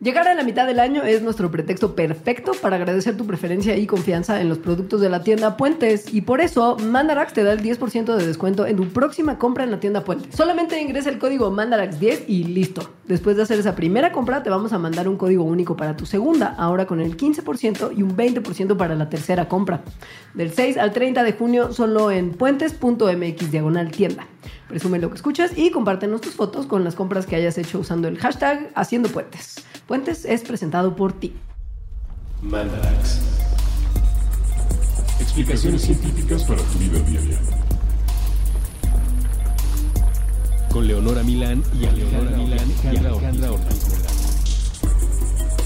[0.00, 3.88] Llegar a la mitad del año es nuestro pretexto perfecto para agradecer tu preferencia y
[3.88, 6.14] confianza en los productos de la tienda Puentes.
[6.14, 9.72] Y por eso, Mandarax te da el 10% de descuento en tu próxima compra en
[9.72, 10.32] la tienda Puentes.
[10.36, 12.88] Solamente ingresa el código Mandarax10 y listo.
[13.08, 16.06] Después de hacer esa primera compra, te vamos a mandar un código único para tu
[16.06, 19.82] segunda, ahora con el 15% y un 20% para la tercera compra.
[20.32, 24.28] Del 6 al 30 de junio, solo en puentes.mx diagonal tienda.
[24.68, 28.06] Presume lo que escuchas y compártenos tus fotos con las compras que hayas hecho usando
[28.06, 29.64] el hashtag Haciendo Puentes.
[29.86, 31.34] Puentes es presentado por ti.
[32.42, 33.20] Mandarax.
[35.20, 37.38] Explicaciones científicas para tu vida diaria.
[40.70, 43.86] Con Leonora Milán y Alejandra Milán y Alejandra Ortiz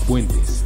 [0.07, 0.65] Puentes.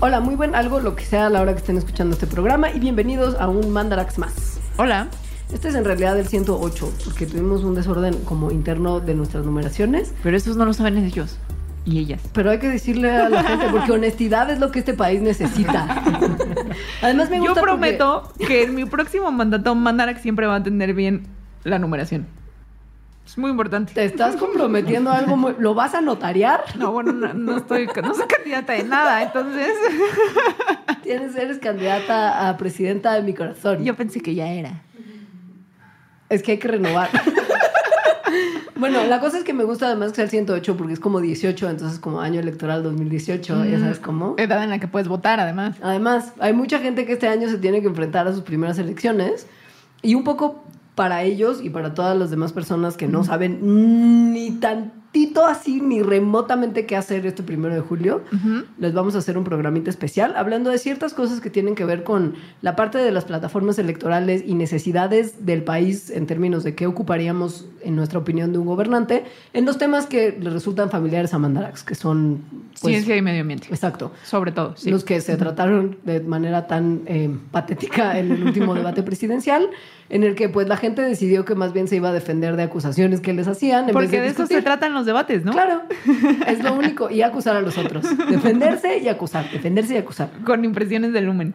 [0.00, 2.72] Hola, muy buen algo, lo que sea a la hora que estén escuchando este programa
[2.72, 4.51] y bienvenidos a un Mandarax más.
[4.76, 5.08] Hola.
[5.52, 10.14] Este es en realidad el 108, porque tuvimos un desorden como interno de nuestras numeraciones.
[10.22, 11.38] Pero esos no lo saben ellos
[11.84, 12.22] y ellas.
[12.32, 16.02] Pero hay que decirle a la gente, porque honestidad es lo que este país necesita.
[17.02, 20.94] Además me gusta Yo prometo que en mi próximo mandato Mandarax siempre va a tener
[20.94, 21.26] bien
[21.64, 22.26] la numeración.
[23.32, 23.94] Es muy importante.
[23.94, 25.54] Te estás comprometiendo a algo muy...
[25.58, 26.64] ¿Lo vas a notariar?
[26.76, 27.86] No, bueno, no, no estoy...
[27.86, 29.70] No soy candidata de nada, entonces...
[31.02, 33.82] Tienes, eres candidata a presidenta de mi corazón.
[33.82, 34.82] Yo pensé que ya era.
[36.28, 37.08] Es que hay que renovar.
[38.76, 41.22] bueno, la cosa es que me gusta además que sea el 108 porque es como
[41.22, 44.34] 18, entonces como año electoral 2018, ya sabes cómo.
[44.36, 45.78] Edad en la que puedes votar, además.
[45.80, 49.46] Además, hay mucha gente que este año se tiene que enfrentar a sus primeras elecciones
[50.02, 54.50] y un poco para ellos y para todas las demás personas que no saben ni
[55.12, 58.22] tantito así ni remotamente qué hacer este primero de julio,
[58.78, 62.02] les vamos a hacer un programita especial hablando de ciertas cosas que tienen que ver
[62.02, 66.86] con la parte de las plataformas electorales y necesidades del país en términos de qué
[66.86, 71.38] ocuparíamos, en nuestra opinión, de un gobernante, en los temas que le resultan familiares a
[71.38, 72.40] Mandarax, que son...
[72.80, 73.66] pues, Ciencia y medio ambiente.
[73.68, 74.12] Exacto.
[74.24, 74.90] Sobre todo, sí.
[74.90, 79.68] Los que se trataron de manera tan eh, patética en el último debate presidencial,
[80.08, 82.62] en el que pues la gente decidió que más bien se iba a defender de
[82.62, 83.88] acusaciones que les hacían.
[83.88, 85.52] En Porque vez de, de eso se tratan los debates, ¿no?
[85.52, 85.82] Claro,
[86.46, 87.10] es lo único.
[87.10, 88.04] Y acusar a los otros.
[88.28, 89.50] Defenderse y acusar.
[89.50, 90.30] Defenderse y acusar.
[90.44, 91.54] Con impresiones de lumen.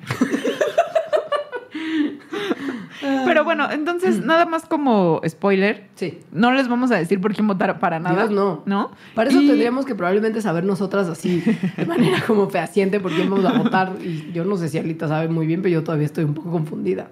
[3.26, 5.88] Pero bueno, entonces, nada más como spoiler.
[5.96, 6.20] Sí.
[6.32, 8.16] No les vamos a decir por quién votar para nada.
[8.16, 8.64] Dios, no.
[8.66, 8.92] ¿No?
[9.14, 11.44] Para eso Y- tendríamos que probablemente saber nosotras así,
[11.78, 13.94] de manera como fehaciente, por quién vamos a votar.
[14.02, 16.52] Y yo no sé si Alita sabe muy bien, pero yo todavía estoy un poco
[16.52, 17.10] confundida.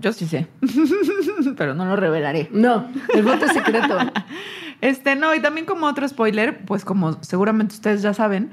[0.00, 0.48] Yo sí sé.
[1.56, 2.48] Pero no lo revelaré.
[2.52, 3.98] No, el voto es secreto.
[4.80, 8.50] Este, no, y también como otro spoiler, pues como seguramente ustedes ya saben,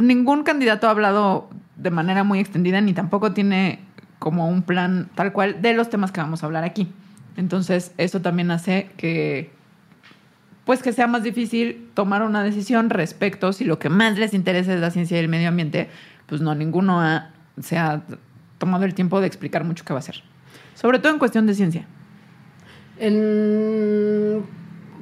[0.00, 3.80] ningún candidato ha hablado de manera muy extendida ni tampoco tiene
[4.18, 6.92] como un plan tal cual de los temas que vamos a hablar aquí.
[7.36, 9.50] Entonces, eso también hace que
[10.64, 14.74] pues que sea más difícil tomar una decisión respecto si lo que más les interesa
[14.74, 15.88] es la ciencia y el medio ambiente,
[16.26, 18.02] pues no ninguno ha, se ha
[18.58, 20.22] tomado el tiempo de explicar mucho qué va a hacer.
[20.74, 21.86] Sobre todo en cuestión de ciencia.
[22.98, 24.44] En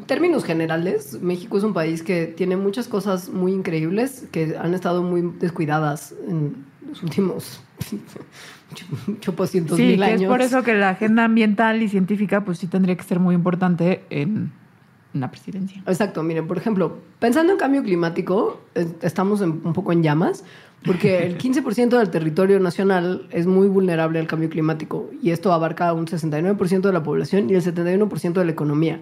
[0.08, 5.04] términos generales, México es un país que tiene muchas cosas muy increíbles que han estado
[5.04, 6.56] muy descuidadas en
[6.88, 7.60] los últimos
[9.28, 10.22] 800 Sí, mil años.
[10.22, 13.34] es por eso que la agenda ambiental y científica pues sí tendría que ser muy
[13.34, 14.50] importante en
[15.14, 15.82] la presidencia.
[15.86, 20.44] Exacto, miren, por ejemplo, pensando en cambio climático, es- estamos en- un poco en llamas,
[20.84, 25.92] porque el 15% del territorio nacional es muy vulnerable al cambio climático y esto abarca
[25.94, 29.00] un 69% de la población y el 71% de la economía.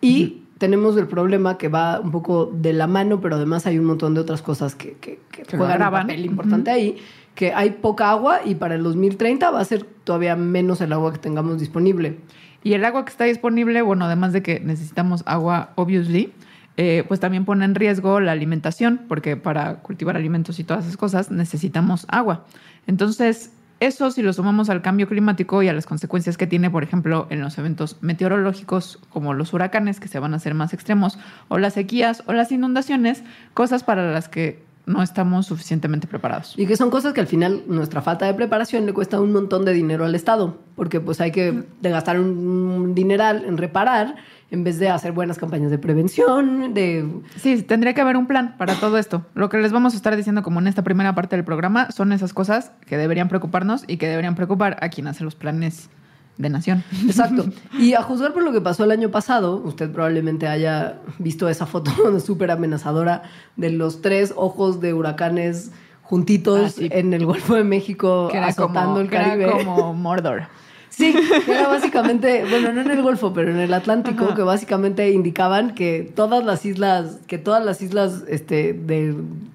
[0.00, 3.84] Y tenemos el problema que va un poco de la mano, pero además hay un
[3.84, 6.96] montón de otras cosas que, que- que Que juegan un papel importante ahí,
[7.34, 11.12] que hay poca agua y para el 2030 va a ser todavía menos el agua
[11.12, 12.18] que tengamos disponible.
[12.64, 16.32] Y el agua que está disponible, bueno, además de que necesitamos agua, obviously,
[16.76, 20.96] eh, pues también pone en riesgo la alimentación, porque para cultivar alimentos y todas esas
[20.96, 22.44] cosas necesitamos agua.
[22.88, 26.82] Entonces, eso si lo sumamos al cambio climático y a las consecuencias que tiene, por
[26.82, 31.18] ejemplo, en los eventos meteorológicos como los huracanes, que se van a hacer más extremos,
[31.48, 33.22] o las sequías o las inundaciones,
[33.54, 36.54] cosas para las que no estamos suficientemente preparados.
[36.56, 39.64] Y que son cosas que al final nuestra falta de preparación le cuesta un montón
[39.64, 44.16] de dinero al Estado, porque pues hay que de gastar un dineral en reparar
[44.50, 47.06] en vez de hacer buenas campañas de prevención, de...
[47.36, 49.22] Sí, tendría que haber un plan para todo esto.
[49.34, 52.12] Lo que les vamos a estar diciendo como en esta primera parte del programa son
[52.12, 55.90] esas cosas que deberían preocuparnos y que deberían preocupar a quien hace los planes
[56.38, 56.82] de nación.
[57.04, 57.46] Exacto.
[57.78, 61.66] Y a juzgar por lo que pasó el año pasado, usted probablemente haya visto esa
[61.66, 63.24] foto súper amenazadora
[63.56, 65.72] de los tres ojos de huracanes
[66.02, 69.50] juntitos Ah, en el Golfo de México Que era azotando como, el que era Caribe.
[69.50, 70.44] como Mordor.
[70.90, 71.14] Sí,
[71.48, 74.34] era básicamente, bueno, no en el Golfo, pero en el Atlántico, Ajá.
[74.34, 79.14] que básicamente indicaban que todas las islas, que todas las islas, este, de,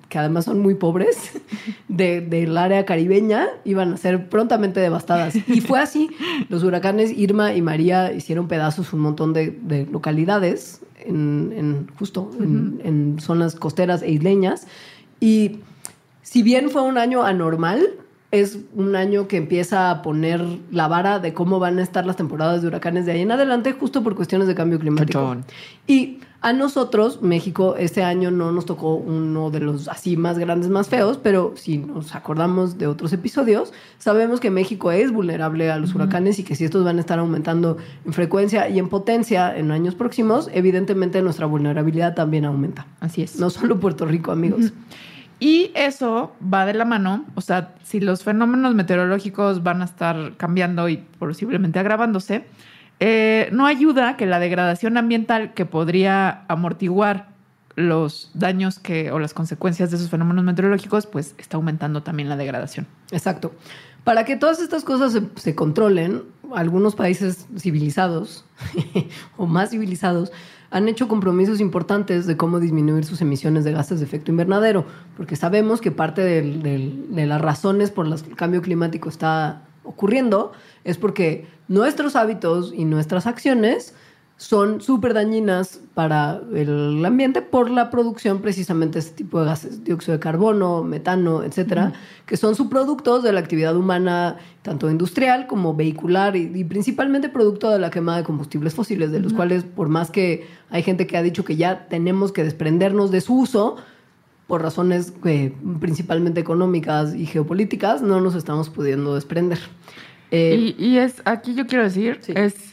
[0.10, 1.32] que además son muy pobres,
[1.88, 5.36] de- del área caribeña, iban a ser prontamente devastadas.
[5.48, 6.10] Y fue así.
[6.50, 12.30] Los huracanes Irma y María hicieron pedazos un montón de, de localidades, en, en- justo
[12.40, 14.68] en, en zonas costeras e isleñas.
[15.20, 15.60] Y
[16.22, 17.86] si bien fue un año anormal,
[18.34, 22.16] es un año que empieza a poner la vara de cómo van a estar las
[22.16, 25.20] temporadas de huracanes de ahí en adelante, justo por cuestiones de cambio climático.
[25.20, 25.46] Chachón.
[25.86, 30.72] Y a nosotros, México, este año no nos tocó uno de los así más grandes,
[30.72, 35.78] más feos, pero si nos acordamos de otros episodios, sabemos que México es vulnerable a
[35.78, 39.56] los huracanes y que si estos van a estar aumentando en frecuencia y en potencia
[39.56, 42.88] en años próximos, evidentemente nuestra vulnerabilidad también aumenta.
[43.00, 43.40] Así es.
[43.40, 44.74] No solo Puerto Rico, amigos.
[45.40, 50.38] Y eso va de la mano, o sea, si los fenómenos meteorológicos van a estar
[50.38, 52.46] cambiando y posiblemente agravándose,
[53.00, 57.34] eh, no ayuda que la degradación ambiental que podría amortiguar
[57.76, 62.38] los daños que o las consecuencias de esos fenómenos meteorológicos, pues está aumentando también la
[62.38, 62.88] degradación.
[63.12, 63.54] Exacto.
[64.04, 66.24] Para que todas estas cosas se, se controlen,
[66.56, 68.46] algunos países civilizados
[69.38, 70.32] o más civilizados
[70.74, 74.86] han hecho compromisos importantes de cómo disminuir sus emisiones de gases de efecto invernadero,
[75.16, 76.62] porque sabemos que parte del-
[77.16, 80.52] de las razones por las que el cambio climático está ocurriendo
[80.84, 83.94] es porque nuestros hábitos y nuestras acciones
[84.44, 89.86] son súper dañinas para el ambiente por la producción precisamente de este tipo de gases,
[89.86, 91.94] dióxido de carbono, metano, etcétera,
[92.26, 97.70] que son subproductos de la actividad humana, tanto industrial como vehicular y, y principalmente producto
[97.70, 101.16] de la quema de combustibles fósiles, de los cuales, por más que hay gente que
[101.16, 103.78] ha dicho que ya tenemos que desprendernos de su uso,
[104.48, 109.60] por razones eh, principalmente económicas y geopolíticas, no nos estamos pudiendo desprender.
[110.32, 112.34] Eh, y, y es, aquí yo quiero decir, Sí.
[112.36, 112.73] es,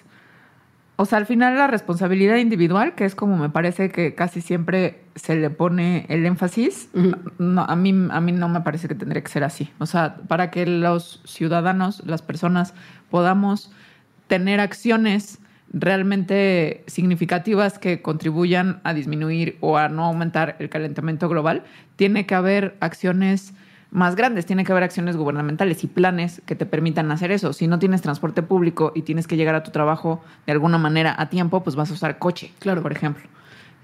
[1.00, 5.00] o sea, al final la responsabilidad individual, que es como me parece que casi siempre
[5.14, 7.16] se le pone el énfasis, Ujú.
[7.38, 9.70] no, a, mí, a mí no me parece que tendría que ser así.
[9.78, 12.74] O sea, para que los ciudadanos, las personas,
[13.08, 13.72] podamos
[14.26, 15.38] tener acciones
[15.72, 21.64] realmente significativas que contribuyan a disminuir o a no aumentar el calentamiento global,
[21.96, 23.54] tiene que haber acciones
[23.90, 27.52] más grandes, tiene que haber acciones gubernamentales y planes que te permitan hacer eso.
[27.52, 31.14] Si no tienes transporte público y tienes que llegar a tu trabajo de alguna manera
[31.18, 32.82] a tiempo, pues vas a usar coche, Claro.
[32.82, 33.24] por ejemplo.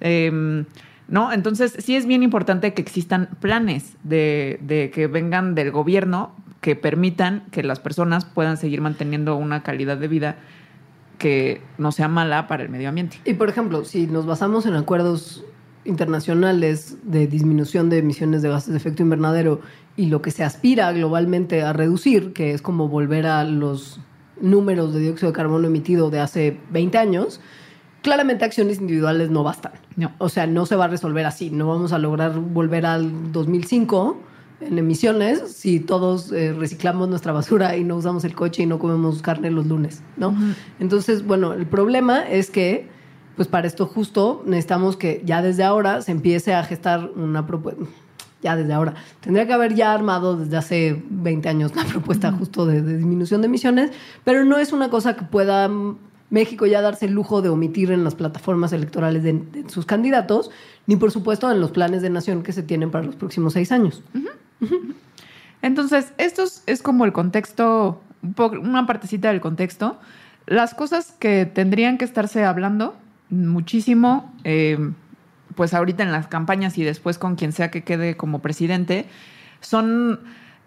[0.01, 0.65] Eh,
[1.09, 1.33] ¿No?
[1.33, 6.75] Entonces, sí es bien importante que existan planes de, de que vengan del gobierno que
[6.75, 10.37] permitan que las personas puedan seguir manteniendo una calidad de vida
[11.19, 13.21] que no sea mala para el medio ambiente.
[13.25, 15.45] Y por ejemplo, si nos basamos en acuerdos
[15.85, 19.61] internacionales de disminución de emisiones de gases de efecto invernadero
[19.97, 24.01] y lo que se aspira globalmente a reducir, que es como volver a los
[24.41, 27.41] números de dióxido de carbono emitido de hace 20 años,
[28.03, 29.73] claramente acciones individuales no bastan.
[29.97, 30.13] No.
[30.19, 31.51] O sea, no se va a resolver así.
[31.51, 34.21] No vamos a lograr volver al 2005
[34.61, 38.79] en emisiones si todos eh, reciclamos nuestra basura y no usamos el coche y no
[38.79, 40.35] comemos carne los lunes, ¿no?
[40.81, 42.89] Entonces, bueno, el problema es que,
[43.37, 47.85] pues para esto justo necesitamos que ya desde ahora se empiece a gestar una propuesta.
[48.47, 48.95] Ya desde ahora.
[49.21, 53.41] Tendría que haber ya armado desde hace 20 años la propuesta justo de, de disminución
[53.41, 53.91] de emisiones,
[54.23, 55.69] pero no es una cosa que pueda
[56.31, 60.51] México ya darse el lujo de omitir en las plataformas electorales de, de sus candidatos,
[60.87, 63.73] ni por supuesto en los planes de nación que se tienen para los próximos seis
[63.73, 64.03] años.
[65.63, 68.01] Entonces, esto es, como el contexto,
[68.63, 69.99] una partecita del contexto.
[70.47, 72.95] Las cosas que tendrían que estarse hablando
[73.31, 74.79] muchísimo, eh,
[75.57, 79.07] pues ahorita en las campañas y después con quien sea que quede como presidente,
[79.61, 80.21] son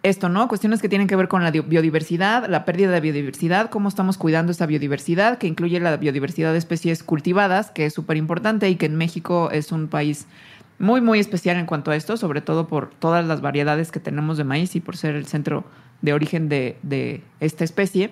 [0.03, 0.47] esto, ¿no?
[0.47, 4.51] Cuestiones que tienen que ver con la biodiversidad, la pérdida de biodiversidad, cómo estamos cuidando
[4.51, 8.85] esta biodiversidad, que incluye la biodiversidad de especies cultivadas, que es súper importante y que
[8.85, 10.25] en México es un país
[10.79, 14.37] muy, muy especial en cuanto a esto, sobre todo por todas las variedades que tenemos
[14.37, 15.65] de maíz y por ser el centro
[16.01, 18.11] de origen de, de esta especie.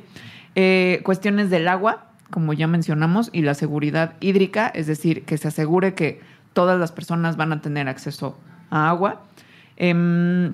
[0.55, 5.48] Eh, cuestiones del agua, como ya mencionamos, y la seguridad hídrica, es decir, que se
[5.48, 6.19] asegure que
[6.57, 8.35] todas las personas van a tener acceso
[8.71, 9.21] a agua.
[9.77, 10.53] Em,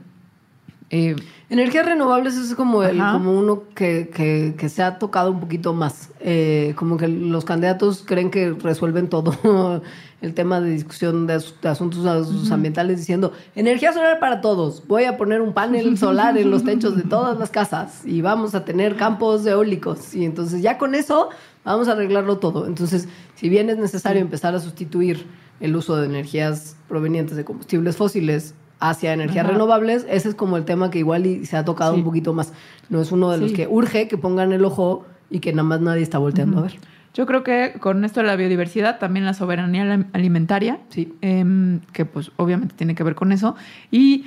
[0.89, 1.15] eh,
[1.49, 3.13] Energías renovables es como, el, Ajá.
[3.13, 6.09] como uno que, que- que se ha tocado un poquito más.
[6.19, 9.81] Eh, como que los candidatos creen que resuelven todo
[10.21, 14.83] el tema de discusión de, as- de asuntos as- ambientales diciendo energía solar para todos.
[14.87, 18.53] Voy a poner un panel solar en los techos de todas las casas y vamos
[18.55, 20.13] a tener campos eólicos.
[20.13, 21.29] Y entonces ya con eso
[21.63, 22.67] vamos a arreglarlo todo.
[22.67, 25.27] Entonces, si bien es necesario empezar a sustituir
[25.59, 29.53] el uso de energías provenientes de combustibles fósiles hacia energías Ajá.
[29.53, 31.99] renovables, ese es como el tema que igual y se ha tocado Sí.
[31.99, 32.51] un poquito más.
[32.89, 35.79] No es uno de los que urge que pongan el ojo y que nada más
[35.81, 36.73] nadie está volteando a ver.
[37.13, 41.13] Yo creo que con esto de la biodiversidad, también la soberanía alim- alimentaria, Sí.
[41.21, 43.55] em, que pues obviamente tiene que ver con eso,
[43.91, 44.25] y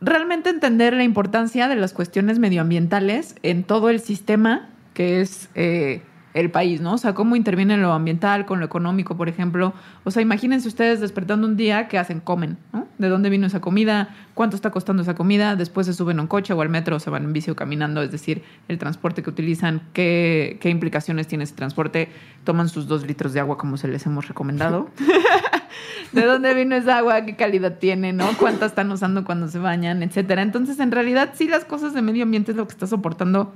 [0.00, 6.02] realmente entender la importancia de las cuestiones medioambientales en todo el sistema que es eh,
[6.36, 6.92] el país, ¿no?
[6.92, 9.72] O sea, cómo interviene lo ambiental con lo económico, por ejemplo.
[10.04, 12.20] O sea, imagínense ustedes despertando un día, ¿qué hacen?
[12.20, 12.86] Comen, ¿no?
[12.98, 14.14] ¿De dónde vino esa comida?
[14.34, 15.56] ¿Cuánto está costando esa comida?
[15.56, 17.56] Después se suben a un coche o al metro o se van en bici o
[17.56, 22.10] caminando, es decir, el transporte que utilizan, qué, qué implicaciones tiene ese transporte,
[22.44, 24.90] toman sus dos litros de agua como se les hemos recomendado.
[26.12, 27.22] ¿De dónde vino esa agua?
[27.22, 28.12] ¿Qué calidad tiene?
[28.12, 28.26] ¿No?
[28.38, 30.02] ¿Cuánta están usando cuando se bañan?
[30.02, 30.42] Etcétera.
[30.42, 33.54] Entonces, en realidad, sí, las cosas de medio ambiente es lo que está soportando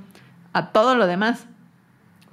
[0.53, 1.47] a todo lo demás.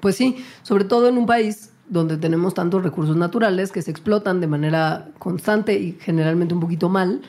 [0.00, 4.40] Pues sí, sobre todo en un país donde tenemos tantos recursos naturales que se explotan
[4.40, 7.22] de manera constante y generalmente un poquito mal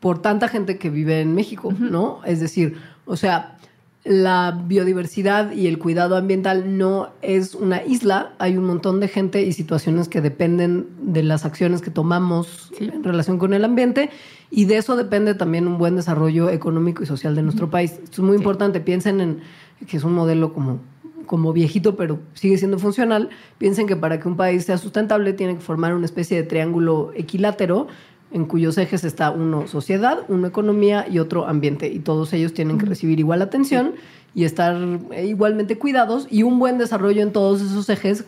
[0.00, 2.20] por tanta gente que vive en México, ¿no?
[2.24, 3.58] Es decir, o sea,
[4.04, 9.42] la biodiversidad y el cuidado ambiental no es una isla, hay un montón de gente
[9.42, 12.84] y situaciones que dependen de las acciones que tomamos Sí.
[12.92, 14.10] en relación con el ambiente
[14.50, 17.92] y de eso depende también un buen desarrollo económico y social de nuestro país.
[18.02, 18.42] Esto es muy Sí.
[18.42, 19.40] importante, piensen en
[19.88, 20.78] que es un modelo como
[21.26, 25.56] como viejito, pero sigue siendo funcional, piensen que para que un país sea sustentable tiene
[25.56, 27.88] que formar una especie de triángulo equilátero
[28.32, 31.88] en cuyos ejes está uno sociedad, uno economía y otro ambiente.
[31.88, 33.94] Y todos ellos tienen que recibir igual atención
[34.34, 34.76] y estar
[35.12, 38.24] eh, igualmente cuidados y un buen desarrollo en todos esos ejes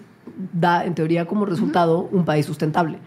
[0.53, 2.99] da, en teoría, como resultado un país sustentable.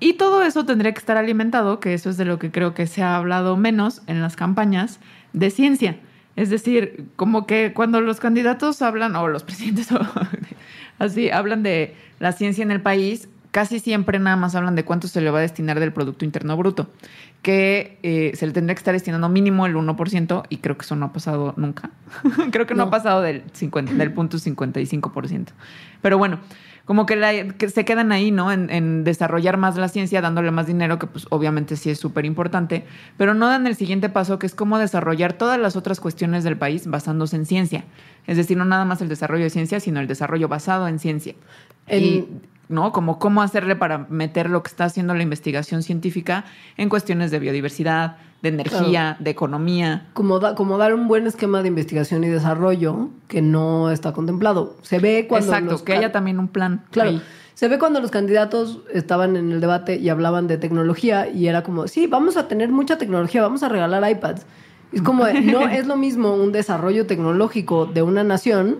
[0.00, 2.86] Y todo eso tendría que estar alimentado, que eso es de lo que creo que
[2.86, 5.00] se ha hablado menos en las campañas,
[5.32, 5.98] de ciencia.
[6.38, 9.88] Es decir, como que cuando los candidatos hablan, o los presidentes,
[11.00, 15.08] así, hablan de la ciencia en el país, casi siempre nada más hablan de cuánto
[15.08, 16.90] se le va a destinar del Producto Interno Bruto,
[17.42, 20.94] que eh, se le tendría que estar destinando mínimo el 1%, y creo que eso
[20.94, 21.90] no ha pasado nunca.
[22.52, 22.88] creo que no, No.
[22.88, 25.46] ha pasado del, 50, del punto 55%.
[26.02, 26.38] Pero bueno,
[26.84, 28.52] como que, la- que se quedan ahí, ¿no?
[28.52, 32.26] En, en desarrollar más la ciencia, dándole más dinero, que pues obviamente sí es súper
[32.26, 32.84] importante,
[33.16, 36.56] pero no dan el siguiente paso, que es cómo desarrollar todas las otras cuestiones del
[36.56, 37.86] país basándose en ciencia.
[38.28, 41.34] Es decir, no nada más el desarrollo de ciencia, sino el desarrollo basado en ciencia.
[41.88, 42.28] En- Y,
[42.68, 42.92] ¿no?
[42.92, 46.44] Como cómo hacerle para meter lo que está haciendo la investigación científica
[46.76, 50.06] en cuestiones de biodiversidad, de energía, de economía.
[50.12, 54.76] Como, da- como dar un buen esquema de investigación y desarrollo que no está contemplado.
[54.82, 56.84] Se ve cuando Exacto, los que haya también un plan.
[56.90, 57.10] Claro.
[57.10, 57.22] ahí.
[57.54, 61.64] Se ve cuando los candidatos estaban en el debate y hablaban de tecnología y era
[61.64, 64.46] como, sí, vamos a tener mucha tecnología, vamos a regalar iPads.
[64.92, 68.76] Es como, no es lo mismo un desarrollo tecnológico de una nación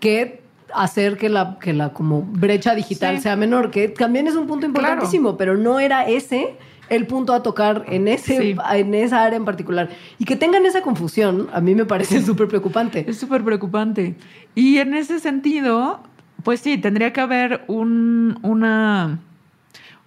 [0.00, 0.42] que
[0.82, 3.22] hacer que la, que la como brecha digital Sí.
[3.22, 6.54] sea menor, que también es un punto importantísimo, pero no era ese
[6.88, 8.56] el punto a tocar en, ese, Sí.
[8.74, 9.88] en esa área en particular.
[10.18, 13.04] Y que tengan esa confusión, a mí me parece súper preocupante.
[13.08, 14.14] Es súper preocupante.
[14.54, 16.00] Y en ese sentido,
[16.44, 19.18] pues sí, tendría que haber un, una,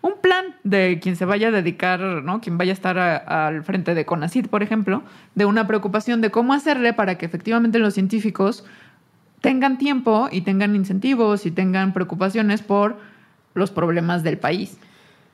[0.02, 2.40] un plan de quien se vaya a dedicar, ¿no?
[2.40, 5.04] Quien vaya a estar a- al frente de CONACIT, por ejemplo,
[5.36, 8.64] de una preocupación de cómo hacerle para que efectivamente los científicos
[9.42, 12.98] tengan tiempo y tengan incentivos y tengan preocupaciones por
[13.54, 14.78] los problemas del país.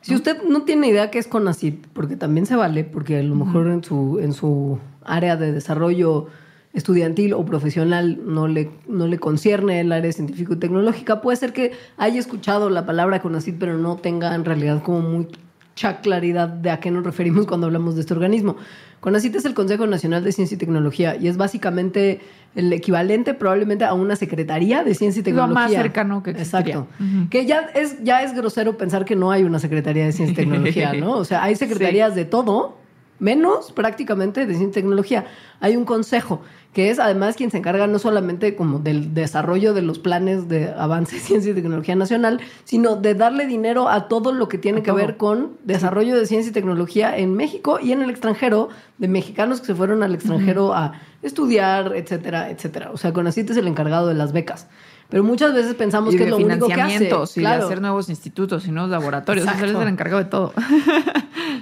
[0.01, 3.33] Si usted no tiene idea qué es CONACIT, porque también se vale, porque a lo
[3.33, 6.27] mejor en su, en su área de desarrollo
[6.73, 11.53] estudiantil o profesional no le, no le concierne el área científico y tecnológica, puede ser
[11.53, 16.69] que haya escuchado la palabra CONACIT, pero no tenga en realidad como mucha claridad de
[16.69, 18.57] a qué nos referimos cuando hablamos de este organismo.
[19.05, 22.21] CONACIT es el Consejo Nacional de Ciencia y Tecnología y es básicamente
[22.55, 25.53] el equivalente probablemente a una Secretaría de Ciencia y Lo Tecnología.
[25.53, 26.77] más cercano que existiría.
[26.77, 26.87] Exacto.
[27.29, 30.35] Que ya es, ya es grosero pensar que no hay una Secretaría de Ciencia y
[30.35, 31.11] Tecnología, ¿no?
[31.11, 32.79] O sea, hay secretarías de todo,
[33.19, 35.25] menos prácticamente de Ciencia y Tecnología.
[35.59, 36.41] Hay un consejo
[36.73, 40.73] que es además quien se encarga no solamente como del desarrollo de los planes de
[40.77, 44.79] avance de ciencia y tecnología nacional, sino de darle dinero a todo lo que tiene
[44.79, 44.97] A que todo.
[44.97, 48.67] ver con desarrollo de ciencia y tecnología en México y en el extranjero,
[48.97, 52.91] de mexicanos que se fueron al extranjero a estudiar, etcétera, etcétera.
[52.91, 54.67] O sea, CONACYT es el encargado de las becas.
[55.09, 56.81] Pero muchas veces pensamos y que de es lo único que hace.
[56.81, 59.47] financiamientos y de hacer nuevos institutos y nuevos laboratorios.
[59.47, 60.53] O sea, él es el encargado de todo.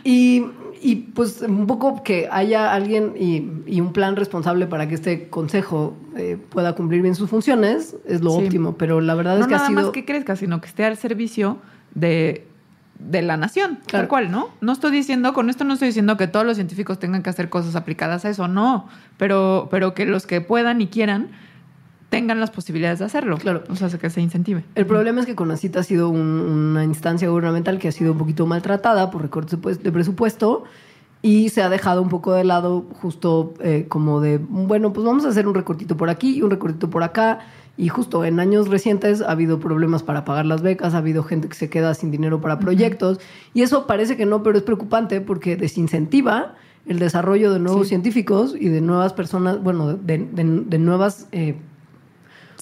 [0.05, 0.45] Y,
[0.83, 5.29] y, pues un poco que haya alguien y, y un plan responsable para que este
[5.29, 8.43] consejo eh, pueda cumplir bien sus funciones es lo Sí.
[8.45, 8.75] óptimo.
[8.77, 9.81] Pero la verdad no es que nada ha sido...
[9.81, 11.57] más que crezca, sino que esté al servicio
[11.95, 12.45] de,
[12.99, 14.03] de la nación, Claro.
[14.03, 14.49] tal cual, ¿no?
[14.61, 17.49] No estoy diciendo, con esto no estoy diciendo que todos los científicos tengan que hacer
[17.49, 18.87] cosas aplicadas a eso, no,
[19.17, 21.29] pero, pero que los que puedan y quieran
[22.13, 23.37] tengan las posibilidades de hacerlo.
[23.37, 23.63] Claro.
[23.69, 24.63] O sea, que se incentive.
[24.75, 28.17] El problema es que CONACYT ha sido un- una instancia gubernamental que ha sido un
[28.19, 30.63] poquito maltratada por recortes de pues- de presupuesto
[31.23, 35.25] y se ha dejado un poco de lado justo eh, como de, bueno, pues vamos
[35.25, 37.39] a hacer un recortito por aquí y un recortito por acá.
[37.75, 41.47] Y justo en años recientes ha habido problemas para pagar las becas, ha habido gente
[41.47, 43.19] que se queda sin dinero para proyectos
[43.55, 46.53] y eso parece que no, pero es preocupante porque desincentiva
[46.85, 51.55] el desarrollo de nuevos científicos y de nuevas personas, bueno, de, de- de nuevas, eh,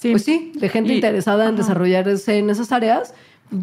[0.02, 0.10] Sí.
[0.10, 1.58] pues sí, de gente Y- interesada en ajá.
[1.62, 3.14] desarrollarse en esas áreas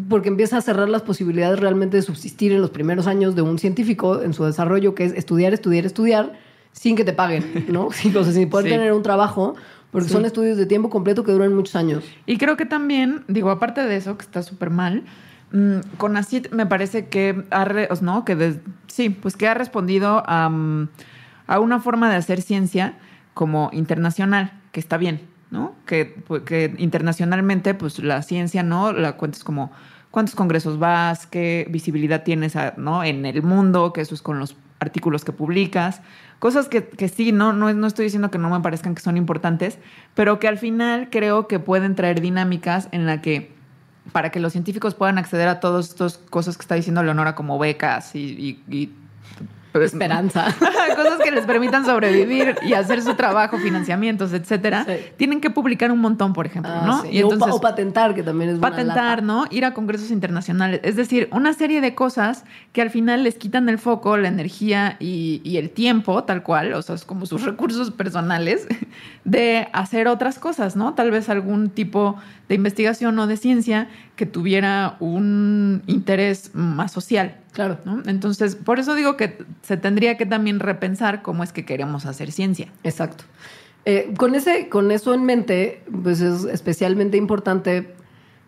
[0.08, 3.58] porque empieza a cerrar las posibilidades realmente de subsistir en los primeros años de un
[3.58, 6.32] científico en su desarrollo, que es estudiar, estudiar, estudiar,
[6.72, 7.86] sin que te paguen, ¿no?
[7.88, 8.70] O sea, sin poder Sí.
[8.72, 9.54] tener un trabajo,
[9.90, 10.14] porque Sí.
[10.14, 12.04] son estudios de tiempo completo que duran muchos años.
[12.24, 15.02] Y creo que también, digo, aparte de eso, que está súper mal,
[15.52, 18.24] mm, CONACYT me parece que ha, re- ¿no?
[18.24, 20.88] que sí, pues que ha respondido a, mm,
[21.48, 22.94] a una forma de hacer ciencia
[23.34, 25.74] como internacional, que está bien, ¿no?
[25.86, 28.92] Que, pues, que internacionalmente, pues la ciencia, ¿no?
[28.92, 29.72] La cuentas como
[30.10, 33.04] cuántos congresos vas, qué visibilidad tienes, ¿no?
[33.04, 36.00] En el mundo, que eso es con los artículos que publicas,
[36.38, 39.16] cosas que, que sí, no, no, no estoy diciendo que no me parezcan que son
[39.16, 39.78] importantes,
[40.14, 43.52] pero que al final creo que pueden traer dinámicas en la que
[44.12, 47.58] para que los científicos puedan acceder a todas estas cosas que está diciendo Leonora como
[47.58, 48.58] becas y-
[49.72, 50.46] pues, Esperanza.
[50.96, 54.92] cosas que les permitan sobrevivir y hacer su trabajo, financiamientos, etcétera, Sí.
[55.16, 57.02] tienen que publicar un montón, por ejemplo, Ah, ¿no?
[57.02, 57.08] sí.
[57.12, 59.20] Y entonces o patentar, que también es una patentar, lata.
[59.22, 59.44] ¿no?
[59.50, 60.80] Ir a congresos internacionales.
[60.82, 64.96] Es decir, una serie de cosas que al final les quitan el foco, la energía
[64.98, 68.66] y, y el tiempo, tal cual, o sea, es como sus recursos personales,
[69.24, 70.94] de hacer otras cosas, ¿no?
[70.94, 72.16] Tal vez algún tipo
[72.50, 77.36] de investigación o de ciencia que tuviera un interés más social.
[77.52, 77.78] Claro.
[77.84, 78.02] ¿no?
[78.06, 82.32] Entonces, por eso digo que se tendría que también repensar cómo es que queremos hacer
[82.32, 82.66] ciencia.
[82.82, 83.22] Exacto.
[83.84, 87.94] Eh, con, ese, con eso en mente, pues es especialmente importante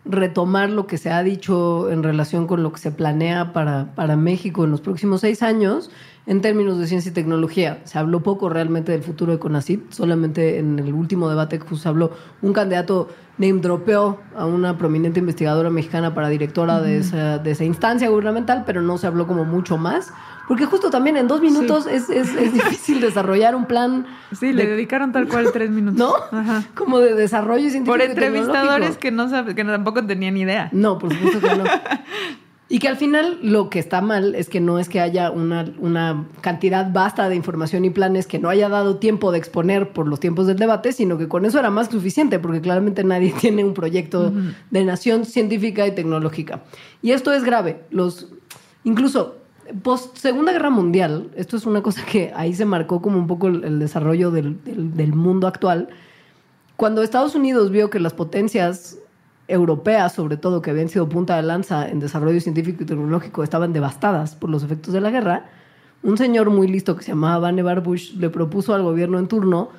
[0.03, 4.17] retomar lo que se ha dicho en relación con lo que se planea para, para
[4.17, 5.91] México en los próximos seis años
[6.25, 7.81] en términos de ciencia y tecnología.
[7.83, 11.87] Se habló poco realmente del futuro de CONACYT, solamente en el último debate que se
[11.89, 12.11] habló,
[12.41, 17.63] un candidato name dropeó a una prominente investigadora mexicana para directora de, esa, de esa
[17.65, 20.13] instancia gubernamental, pero no se habló como mucho más,
[20.47, 24.05] porque justo también en dos minutos es, es- es difícil desarrollar un plan
[24.39, 25.97] Sí, le de- dedicaron tal cual tres minutos.
[26.31, 26.37] ¿no?
[26.37, 26.63] Ajá.
[26.75, 27.91] Como de desarrollo científico.
[27.91, 30.69] Por entrevistadores que no que tampoco tenían idea.
[30.71, 31.63] No, por supuesto que no.
[32.73, 35.71] Y que al final lo que está mal es que no es que haya una,
[35.77, 40.07] una cantidad vasta de información y planes que no haya dado tiempo de exponer por
[40.07, 43.31] los tiempos del debate, sino que con eso era más que suficiente, porque claramente nadie
[43.39, 44.33] tiene un proyecto
[44.71, 46.63] de nación científica y tecnológica.
[47.03, 47.81] Y esto es grave.
[47.91, 48.29] Los,
[48.83, 49.37] incluso
[49.83, 53.49] post Segunda Guerra Mundial, esto es una cosa que ahí se marcó como un poco
[53.49, 55.89] el, el desarrollo del- del- del mundo actual.
[56.75, 58.97] Cuando Estados Unidos vio que las potencias
[59.47, 63.73] europeas, sobre todo, que habían sido punta de lanza en desarrollo científico y tecnológico, estaban
[63.73, 65.45] devastadas por los efectos de la guerra,
[66.03, 69.69] un señor muy listo que se llamaba Vannevar Bush le propuso al gobierno en turno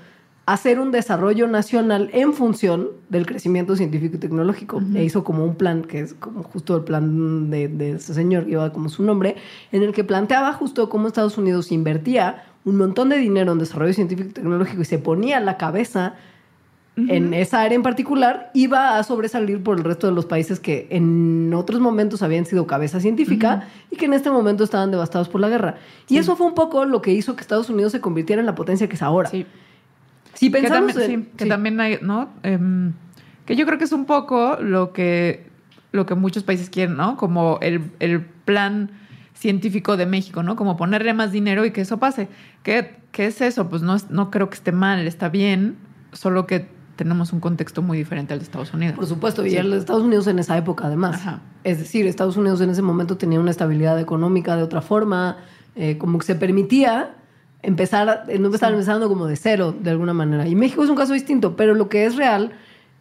[0.47, 4.83] hacer un desarrollo nacional en función del crecimiento científico y tecnológico.
[4.95, 8.45] E hizo como un plan, que es como justo el plan de, de ese señor,
[8.45, 9.37] que lleva como su nombre,
[9.73, 13.93] en el que planteaba justo cómo Estados Unidos invertía un montón de dinero en desarrollo
[13.93, 16.15] científico y tecnológico y se ponía a la cabeza
[16.97, 20.87] en esa área en particular, iba a sobresalir por el resto de los países que
[20.91, 25.41] en otros momentos habían sido cabeza científica y que en este momento estaban devastados por
[25.41, 25.75] la guerra.
[26.09, 28.55] Y eso fue un poco lo que hizo que Estados Unidos se convirtiera en la
[28.55, 29.29] potencia que es ahora.
[29.29, 29.45] Sí.
[30.35, 32.29] Si Que pensamos también, en- sí, que también hay, ¿no?
[32.45, 32.93] Em,
[33.45, 35.47] que yo creo que es un poco lo que,
[35.91, 37.17] lo que muchos países quieren, ¿no?
[37.17, 38.91] Como el, el plan
[39.35, 40.55] científico de México, ¿no?
[40.57, 42.29] Como ponerle más dinero y que eso pase.
[42.63, 43.69] ¿Qué, qué es eso?
[43.69, 45.77] Pues no, no creo que esté mal, está bien,
[46.13, 48.97] solo que tenemos un contexto muy diferente al de Estados Unidos.
[48.97, 49.57] Por supuesto, y Sí.
[49.57, 51.17] el de Estados Unidos en esa época además.
[51.17, 51.41] Ajá.
[51.65, 55.39] Es decir, Estados Unidos en ese momento tenía una estabilidad económica de otra forma,
[55.77, 57.15] eh, como que se permitía
[57.63, 60.47] empezar, eh, no estar empezando como de cero de alguna manera.
[60.47, 62.53] Y México es un caso distinto, pero lo que es real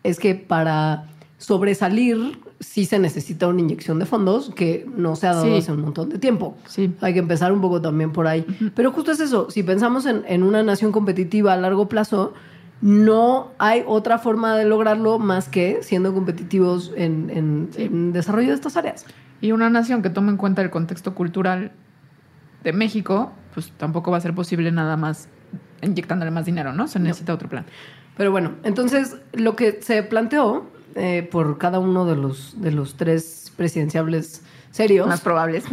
[0.04, 1.06] es que para
[1.38, 5.58] sobresalir sí se necesita una inyección de fondos que no se ha dado Sí.
[5.58, 6.56] hace un montón de tiempo.
[6.68, 6.94] Sí.
[7.02, 8.46] Hay que empezar un poco también por ahí.
[8.74, 12.34] Pero justo es eso, si pensamos en, en una nación competitiva a largo plazo,
[12.84, 18.56] no hay otra forma de lograrlo más que siendo competitivos en, en- en desarrollo de
[18.56, 19.06] estas áreas.
[19.40, 21.72] Y una nación que tome en cuenta el contexto cultural
[22.66, 25.30] de México, pues tampoco va a ser posible nada más
[25.82, 26.90] inyectándole más dinero, ¿no?
[26.90, 27.66] Se necesita otro plan.
[28.18, 30.66] Pero bueno, entonces lo que se planteó
[30.96, 35.64] eh, por cada uno de los, de los tres presidenciables serios, Más probables.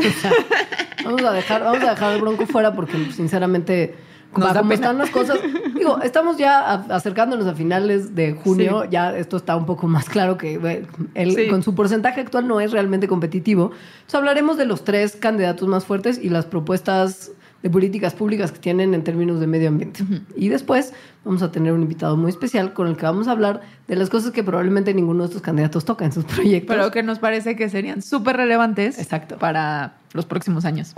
[1.05, 3.97] vamos a dejar, vamos a dejar el bronco fuera porque sinceramente,
[4.37, 5.39] Nos da están las cosas,
[5.75, 8.89] digo, estamos ya a- acercándonos a finales de junio, Sí.
[8.93, 10.55] ya esto está un poco más claro que
[11.15, 11.49] él Sí.
[11.49, 13.73] con su porcentaje actual no es realmente competitivo.
[13.95, 18.59] Entonces hablaremos de los tres candidatos más fuertes y las propuestas de políticas públicas que
[18.59, 20.03] tienen en términos de medio ambiente.
[20.35, 20.95] Y después
[21.27, 24.09] vamos a tener un invitado muy especial con el que vamos a hablar de las
[24.09, 26.75] cosas que probablemente ninguno de estos candidatos toca en sus proyectos.
[26.75, 29.37] Pero que nos parece que serían súper relevantes Exacto.
[29.37, 30.95] para los próximos años.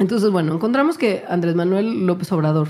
[0.00, 2.68] Entonces, bueno, encontramos que Andrés Manuel López Obrador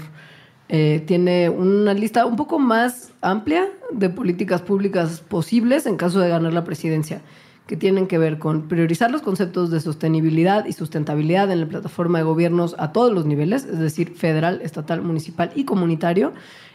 [0.69, 6.29] eh, tiene una lista un poco más amplia de políticas públicas posibles en caso de
[6.29, 7.23] ganar la presidencia,
[7.69, 12.19] que tienen que ver con priorizar los conceptos de sostenibilidad y sustentabilidad en la plataforma
[12.19, 16.33] de gobiernos a todos los niveles, es decir, federal, estatal, municipal y comunitario,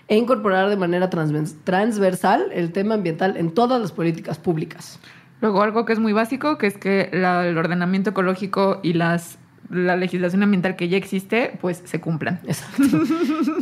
[0.08, 5.00] e incorporar de manera transvers- transversal el tema ambiental en todas las políticas públicas.
[5.41, 9.38] Luego, algo que es muy básico, que es que la- el ordenamiento ecológico y las,
[9.69, 12.39] la legislación ambiental que ya existe, pues se cumplan.
[12.45, 12.84] Exacto.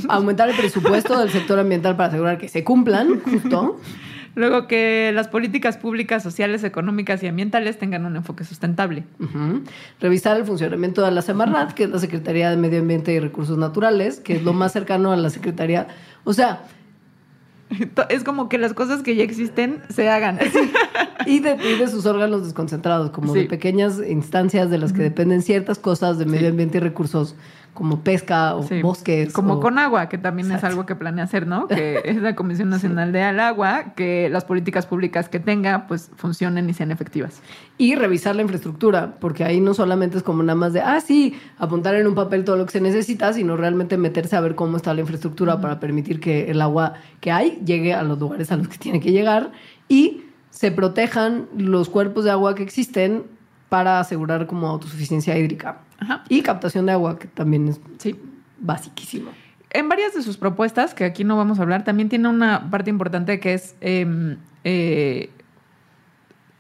[0.10, 3.80] Aumentar el presupuesto del sector ambiental para asegurar que se cumplan, justo.
[4.36, 9.04] Luego, que las políticas públicas, sociales, económicas y ambientales tengan un enfoque sustentable.
[10.00, 13.60] Revisar el funcionamiento de la Semarnat, que es la Secretaría de Medio Ambiente y Recursos
[13.60, 15.88] Naturales, que es lo más cercano a la Secretaría.
[16.24, 16.64] O sea,
[18.10, 20.40] Es como que las cosas que ya existen se hagan.
[21.26, 25.42] y de, y de sus órganos desconcentrados, como de pequeñas instancias de las que dependen
[25.42, 27.36] ciertas cosas de medio ambiente y recursos,
[27.74, 28.82] como pesca o Sí.
[28.82, 29.34] bosques.
[29.34, 31.68] Como o- con agua, que también es algo que planea hacer, ¿no?
[31.68, 36.12] Que es la Comisión Nacional de Al Agua, que las políticas públicas que tenga, pues
[36.16, 37.42] funcionen y sean efectivas.
[37.80, 41.36] Y revisar la infraestructura, porque ahí no solamente es como nada más de, ah, sí,
[41.58, 44.78] apuntar en un papel todo lo que se necesita, sino realmente meterse a ver cómo
[44.78, 48.58] está la infraestructura para permitir que el agua que hay llegue a los lugares a
[48.58, 49.52] los que tiene que llegar
[49.90, 53.24] y se protejan los cuerpos de agua que existen
[53.74, 55.80] para asegurar como autosuficiencia hídrica.
[55.98, 56.24] Ajá.
[56.30, 58.16] Y captación de agua, que también es Sí.
[58.60, 59.32] basiquísimo.
[59.72, 62.92] En varias de sus propuestas, que aquí no vamos a hablar, también tiene una parte
[62.92, 65.32] importante que es eh, eh,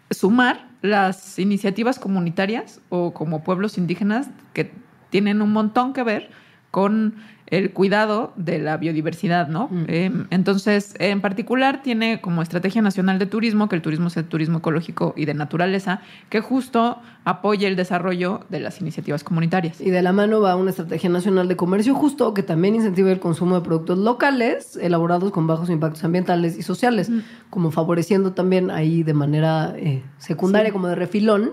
[0.09, 4.71] sumar las iniciativas comunitarias o como pueblos indígenas que
[5.11, 6.31] tienen un montón que ver
[6.71, 7.13] con
[7.47, 9.67] el cuidado de la biodiversidad, ¿no?
[9.69, 9.85] Mm.
[9.87, 14.25] Eh, entonces, en particular, tiene como estrategia nacional de turismo, que el turismo es el
[14.25, 19.79] turismo ecológico y de naturaleza, que justo apoye el desarrollo de las iniciativas comunitarias.
[19.81, 23.19] Y de la mano va una estrategia nacional de comercio justo que también incentiva el
[23.19, 27.11] consumo de productos locales elaborados con bajos impactos ambientales y sociales,
[27.49, 30.73] como favoreciendo también ahí de manera eh, secundaria, Sí.
[30.73, 31.51] como de refilón,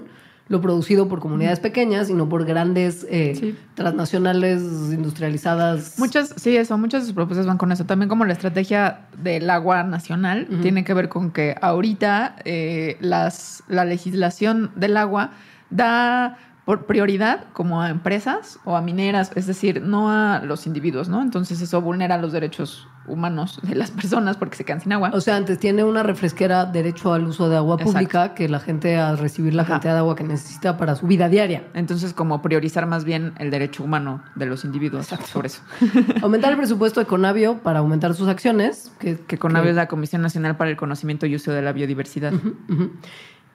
[0.51, 3.57] lo producido por comunidades pequeñas y no por grandes eh, Sí.
[3.75, 4.61] transnacionales
[4.93, 5.99] industrializadas.
[5.99, 7.87] Muchas, sí, eso, muchas de sus propuestas van con eso.
[7.87, 13.63] También como la estrategia del agua nacional tiene que ver con que ahorita eh, las,
[13.69, 15.31] la legislación del agua
[15.71, 21.09] da por prioridad como a empresas o a mineras, es decir, no a los individuos,
[21.09, 21.23] ¿no?
[21.23, 25.11] Entonces eso vulnera los derechos humanos de las personas porque se quedan sin agua.
[25.15, 27.93] O sea, antes tiene una refresquera derecho al uso de agua Exacto.
[27.93, 29.73] pública que la gente a recibir la Ajá.
[29.75, 31.65] cantidad de agua que necesita para su vida diaria.
[31.75, 35.63] Entonces como priorizar más bien el derecho humano de los individuos sobre eso.
[36.23, 40.23] Aumentar el presupuesto de Conavio para aumentar sus acciones, que, Que CONAVIO es la Comisión
[40.23, 42.33] Nacional para el Conocimiento y Uso de la Biodiversidad.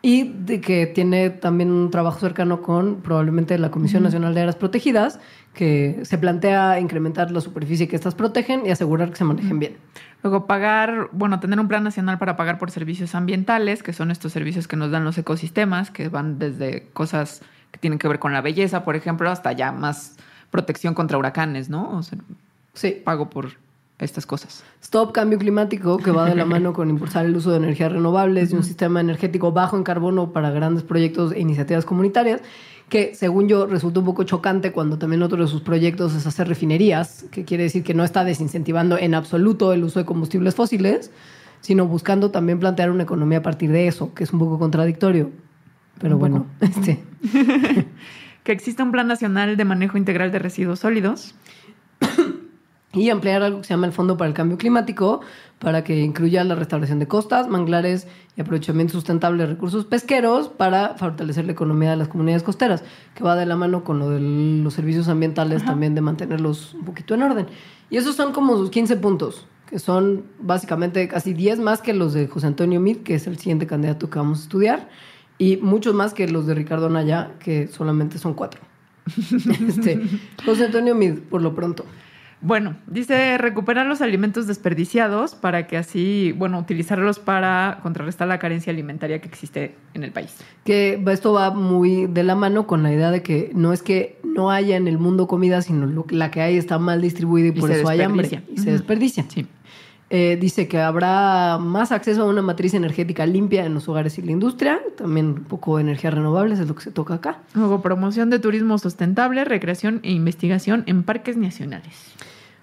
[0.08, 4.56] Y de que tiene también un trabajo cercano con probablemente la Comisión Nacional de Áreas
[4.56, 5.20] Protegidas,
[5.56, 9.78] que se plantea incrementar la superficie que estas protegen y asegurar que se manejen bien.
[10.22, 14.32] Luego pagar, bueno, tener un plan nacional para pagar por servicios ambientales, que son estos
[14.32, 17.42] servicios que nos dan los ecosistemas, que van desde cosas
[17.72, 20.18] que tienen que ver con la belleza, por ejemplo, hasta ya más
[20.52, 21.90] protección contra huracanes, ¿no?
[21.98, 22.20] O sea,
[22.76, 23.02] Sí.
[23.04, 23.54] pago por
[24.00, 24.64] estas cosas.
[24.82, 28.52] Stop Cambio Climático, que va de la mano con impulsar el uso de energías renovables
[28.52, 32.42] y un sistema energético bajo en carbono para grandes proyectos e iniciativas comunitarias,
[32.90, 36.48] que según yo resulta un poco chocante cuando también otro de sus proyectos es hacer
[36.48, 41.12] refinerías, que quiere decir que no está desincentivando en absoluto el uso de combustibles fósiles,
[41.62, 45.32] sino buscando también plantear una economía a partir de eso, que es un poco contradictorio.
[46.00, 47.02] Pero Un bueno, este,
[48.44, 51.34] Que exista un plan nacional de manejo integral de residuos sólidos.
[52.96, 55.22] y ampliar algo que se llama el Fondo para el Cambio Climático
[55.60, 60.96] para que incluya la restauración de costas, manglares y aprovechamiento sustentable de recursos pesqueros para
[60.96, 64.20] fortalecer la economía de las comunidades costeras, que va de la mano con lo de
[64.20, 67.48] los servicios ambientales también de mantenerlos un poquito en orden.
[67.90, 72.14] Y esos son como sus 15 puntos, que son básicamente casi 10 más que los
[72.14, 74.90] de José Antonio Mid, que es el siguiente candidato que vamos a estudiar,
[75.38, 78.62] y muchos más que los de Ricardo Naya, que solamente son cuatro.
[79.68, 80.02] Este,
[80.46, 81.86] José Antonio Mid, por lo pronto.
[82.46, 88.72] Bueno, dice recuperar los alimentos desperdiciados para que así, bueno, utilizarlos para contrarrestar la carencia
[88.72, 90.36] alimentaria que existe en el país.
[90.64, 94.20] Que esto va muy de la mano con la idea de que no es que
[94.24, 97.50] no haya en el mundo comida, sino lo- la que hay está mal distribuida y,
[97.50, 99.26] Y por eso hay hambre y se desperdicia.
[99.28, 99.48] Sí.
[100.12, 104.22] Eh, dice que habrá más acceso a una matriz energética limpia en los hogares y
[104.22, 104.80] la industria.
[104.96, 107.40] También un poco energías renovables es lo que se toca acá.
[107.56, 112.14] Luego, promoción de turismo sustentable, recreación e investigación en parques nacionales.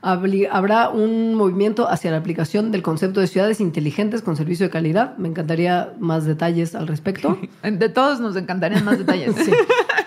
[0.03, 5.17] Habrá un movimiento hacia la aplicación del concepto de ciudades inteligentes con servicio de calidad.
[5.17, 7.39] Me encantaría más detalles al respecto.
[7.63, 9.35] De todos nos encantarían más detalles.
[9.37, 9.53] Sí,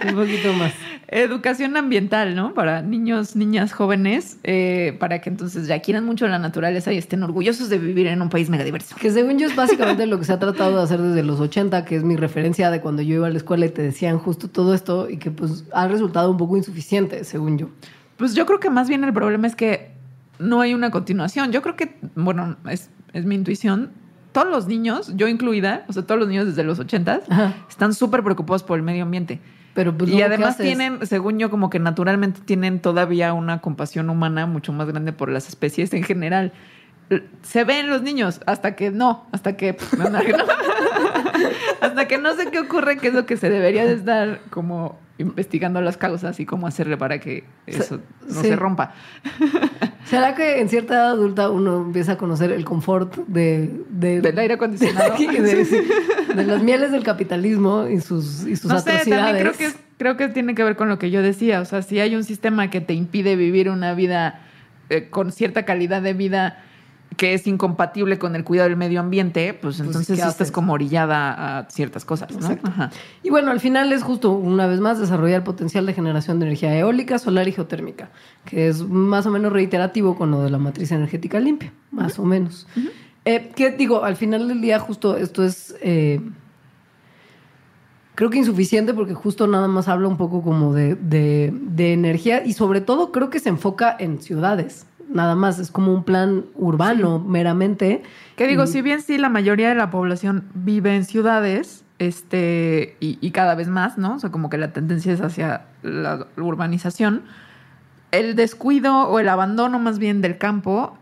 [0.10, 0.74] un poquito más.
[1.08, 2.54] Educación ambiental, ¿no?
[2.54, 7.24] Para niños, niñas, jóvenes, eh, para que entonces ya quieran mucho la naturaleza y estén
[7.24, 8.96] orgullosos de vivir en un país megadiverso.
[8.98, 11.86] Que según yo es básicamente lo que se ha tratado de hacer desde los 80,
[11.86, 14.50] que es mi referencia de cuando yo iba a la escuela y te decían justo
[14.50, 17.70] todo esto y que pues ha resultado un poco insuficiente, según yo.
[18.18, 19.92] Pues yo creo que más bien el problema es que
[20.40, 21.52] no hay una continuación.
[21.52, 23.92] Yo creo que, bueno, es, es mi intuición.
[24.32, 27.54] Todos los niños, yo incluida, o sea, todos los niños desde los 80 Ajá.
[27.70, 29.40] están súper preocupados por el medio ambiente.
[29.74, 33.60] Pero pues y luego, ¿qué además tienen, según yo, como que naturalmente tienen todavía una
[33.60, 36.54] compasión humana mucho más grande por las especies en general.
[37.44, 40.46] Se ven los niños hasta que no, hasta que pues, no, no, no.
[41.82, 45.00] Hasta que no sé qué ocurre, qué es lo que se debería de estar como
[45.18, 48.50] investigando las causas y cómo hacerle para que eso no sí.
[48.50, 48.94] se rompa.
[50.06, 54.38] ¿Será que en cierta edad adulta uno empieza a conocer el confort de, de- Del
[54.38, 55.16] aire acondicionado.
[55.18, 59.26] de, de- de las mieles del capitalismo y sus, y sus No sé, atrocidades?
[59.26, 61.62] también creo que, creo que tiene que ver con lo que yo decía.
[61.62, 64.42] O sea, si hay un sistema que te impide vivir una vida
[64.90, 66.62] eh, con cierta calidad de vida
[67.18, 70.74] que es incompatible con el cuidado del medio ambiente, pues, entonces ¿qué sí estás como
[70.74, 72.58] orillada a ciertas cosas, ¿no?
[72.64, 72.92] Ajá.
[73.24, 76.48] Y bueno, al final es justo, una vez más, desarrollar el potencial de generación de
[76.48, 78.10] energía eólica, solar y geotérmica,
[78.46, 82.24] que es más o menos reiterativo con lo de la matriz energética limpia, más o
[82.26, 82.68] menos.
[83.26, 85.76] Eh, que digo, al final del día, justo esto es.
[85.82, 86.22] eh,
[88.16, 92.46] creo que insuficiente porque justo nada más habla un poco como de, de- de energía
[92.46, 94.86] y sobre todo creo que se enfoca en ciudades.
[95.10, 98.04] Nada más, es como un plan urbano meramente.
[98.36, 102.98] Que digo, Y- si bien sí la mayoría de la población vive en ciudades, este,
[103.00, 104.16] y, y cada vez más, ¿no?
[104.16, 107.24] O sea, como que la tendencia es hacia la urbanización,
[108.12, 110.98] el descuido o el abandono más bien del campo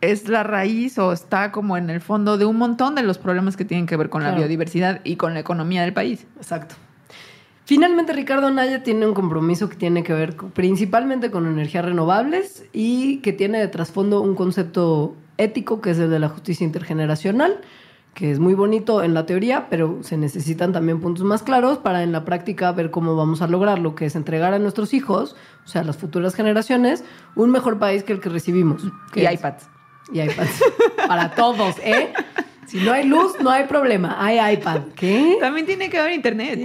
[0.00, 3.56] es la raíz o está como en el fondo de un montón de los problemas
[3.56, 6.26] que tienen que ver con la biodiversidad y con la economía del país.
[6.36, 6.76] Exacto.
[7.72, 13.18] Finalmente, Ricardo Naya tiene un compromiso que tiene que ver principalmente con energías renovables y
[13.18, 17.60] que tiene de trasfondo un concepto ético que es el de la justicia intergeneracional,
[18.14, 22.02] que es muy bonito en la teoría, pero se necesitan también puntos más claros para
[22.02, 25.36] en la práctica ver cómo vamos a lograr lo que es entregar a nuestros hijos,
[25.66, 27.04] o sea, a las futuras generaciones,
[27.36, 28.82] un mejor país que el que recibimos.
[29.12, 29.68] que Y es- iPads.
[30.10, 30.62] Y iPads.
[31.06, 32.14] Para todos, ¿eh?
[32.68, 34.16] Si no hay luz, no hay problema.
[34.18, 34.80] Hay iPad.
[34.94, 35.38] ¿Qué?
[35.40, 36.60] También tiene que haber internet.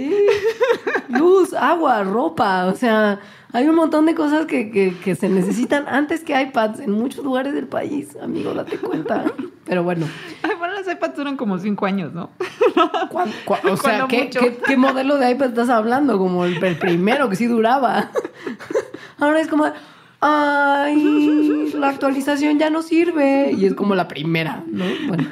[1.08, 3.20] Luz, agua, ropa, o sea,
[3.52, 7.24] hay un montón de cosas que, que- que se necesitan antes que iPads en muchos
[7.24, 9.24] lugares del país, amigo, date cuenta.
[9.64, 10.06] Pero bueno,
[10.42, 12.30] Ay, bueno, las iPads duran como cinco años, ¿no?
[13.10, 16.18] ¿cuán- cuán- o sea, ¿qué, qué- qué modelo de iPad estás hablando?
[16.18, 18.10] Como el, el primero que sí duraba.
[19.18, 19.72] Ahora es como,
[20.20, 23.52] ay, la actualización ya no sirve.
[23.56, 24.84] Y es como la primera, ¿no?
[25.06, 25.24] Bueno,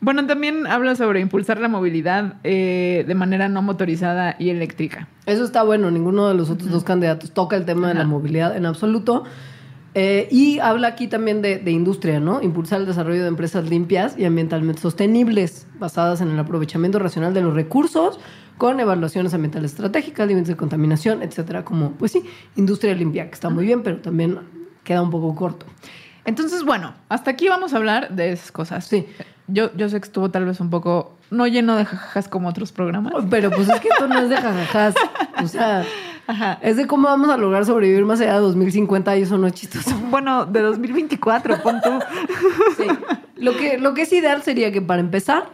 [0.00, 5.08] Bueno, también habla sobre impulsar la movilidad eh, de manera no motorizada y eléctrica.
[5.24, 8.56] Eso está bueno, ninguno de los otros dos candidatos toca el tema de la movilidad
[8.56, 9.24] en absoluto.
[9.94, 12.42] Eh, y habla aquí también de, de industria, ¿no?
[12.42, 17.40] Impulsar el desarrollo de empresas limpias y ambientalmente sostenibles, basadas en el aprovechamiento racional de
[17.40, 18.20] los recursos,
[18.58, 21.64] con evaluaciones ambientales estratégicas, límites de contaminación, etcétera.
[21.64, 22.22] Como, pues sí,
[22.56, 24.40] industria limpia, que está muy bien, pero también
[24.84, 25.64] queda un poco corto.
[26.26, 28.84] Entonces, bueno, hasta aquí vamos a hablar de esas cosas.
[28.84, 29.06] Sí.
[29.48, 32.72] Yo, yo sé que estuvo tal vez un poco, no lleno de jajajas como otros
[32.72, 33.12] programas.
[33.30, 34.94] Pero pues es que esto no es de jajajas.
[35.42, 35.84] O sea,
[36.26, 36.58] Ajá.
[36.62, 39.54] es de cómo vamos a lograr sobrevivir más allá de 2050 y eso no es
[39.54, 39.90] chistoso.
[40.10, 41.90] Bueno, de 2024, pon tú.
[42.76, 42.86] Sí.
[43.36, 45.44] Lo que, lo que es ideal sería que para empezar,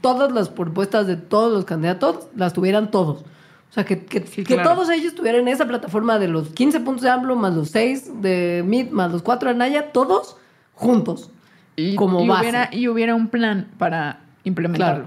[0.00, 3.18] todas las propuestas de todos los candidatos las tuvieran todos.
[3.20, 4.70] O sea, que, que, Sí, que claro.
[4.70, 8.64] todos ellos tuvieran esa plataforma de los 15 puntos de AMLO, más los 6 de
[8.66, 10.36] MIT, más los 4 de Naya, todos
[10.74, 11.30] juntos.
[11.80, 12.42] Y, Como y base.
[12.42, 15.06] hubiera, y hubiera un plan para implementarlo.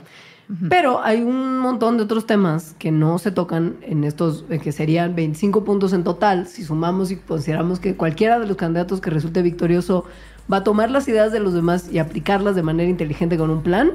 [0.69, 5.15] Pero hay un montón de otros temas que no se tocan en estos, que serían
[5.15, 9.41] 25 puntos en total, si sumamos y consideramos que cualquiera de los candidatos que resulte
[9.41, 10.05] victorioso
[10.51, 13.63] va a tomar las ideas de los demás y aplicarlas de manera inteligente con un
[13.63, 13.93] plan.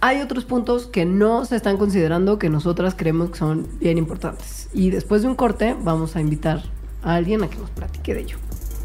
[0.00, 4.68] Hay otros puntos que no se están considerando que nosotras creemos que son bien importantes.
[4.72, 6.62] Y después de un corte vamos a invitar
[7.02, 8.38] a alguien a que nos platique de ello.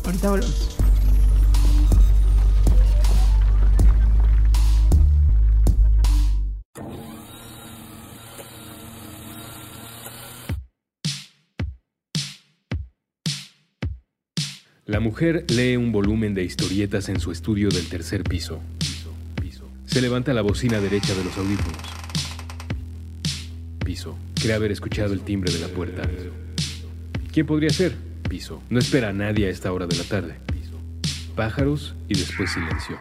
[0.06, 0.78] Ahorita volvemos.
[14.90, 18.60] La mujer lee un volumen de historietas en su estudio del tercer piso.
[19.86, 21.78] Se levanta la bocina derecha de los audífonos.
[23.86, 24.18] Piso.
[24.34, 26.02] Cree haber escuchado el timbre de la puerta.
[27.32, 27.94] ¿Quién podría ser?
[28.28, 28.64] Piso.
[28.72, 30.34] No espera a nadie a esta hora de la tarde.
[31.36, 33.00] Pájaros y después silencio.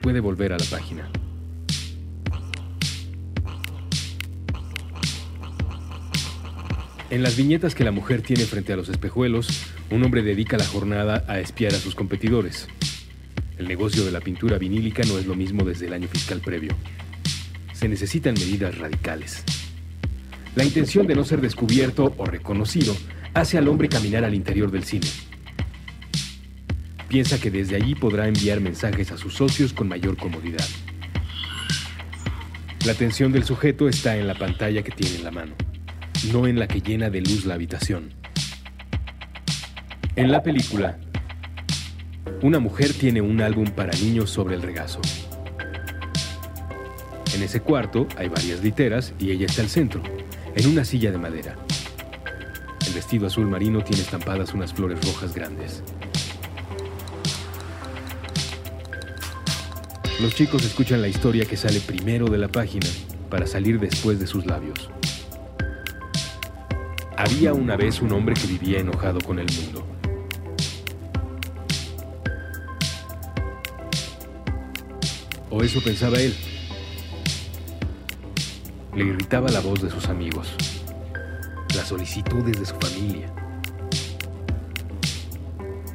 [0.00, 1.10] Puede volver a la página.
[7.10, 10.64] En las viñetas que la mujer tiene frente a los espejuelos, un hombre dedica la
[10.64, 12.68] jornada a espiar a sus competidores.
[13.58, 16.76] El negocio de la pintura vinílica no es lo mismo desde el año fiscal previo.
[17.72, 19.42] Se necesitan medidas radicales.
[20.54, 22.96] La intención de no ser descubierto o reconocido
[23.34, 25.06] hace al hombre caminar al interior del cine.
[27.08, 30.64] Piensa que desde allí podrá enviar mensajes a sus socios con mayor comodidad.
[32.86, 35.54] La atención del sujeto está en la pantalla que tiene en la mano,
[36.32, 38.19] no en la que llena de luz la habitación.
[40.16, 40.98] En la película,
[42.42, 45.00] una mujer tiene un álbum para niños sobre el regazo.
[47.32, 50.02] En ese cuarto hay varias literas y ella está al centro,
[50.56, 51.56] en una silla de madera.
[52.88, 55.84] El vestido azul marino tiene estampadas unas flores rojas grandes.
[60.20, 62.88] Los chicos escuchan la historia que sale primero de la página
[63.30, 64.90] para salir después de sus labios.
[67.16, 69.99] Había una vez un hombre que vivía enojado con el mundo.
[75.50, 76.34] O eso pensaba él.
[78.94, 80.48] Le irritaba la voz de sus amigos,
[81.74, 83.26] las solicitudes de su familia.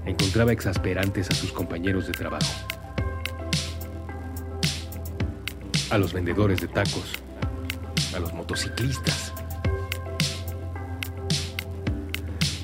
[0.06, 2.52] Encontraba exasperantes a sus compañeros de trabajo,
[5.90, 7.14] a los vendedores de tacos,
[8.14, 9.34] a los motociclistas,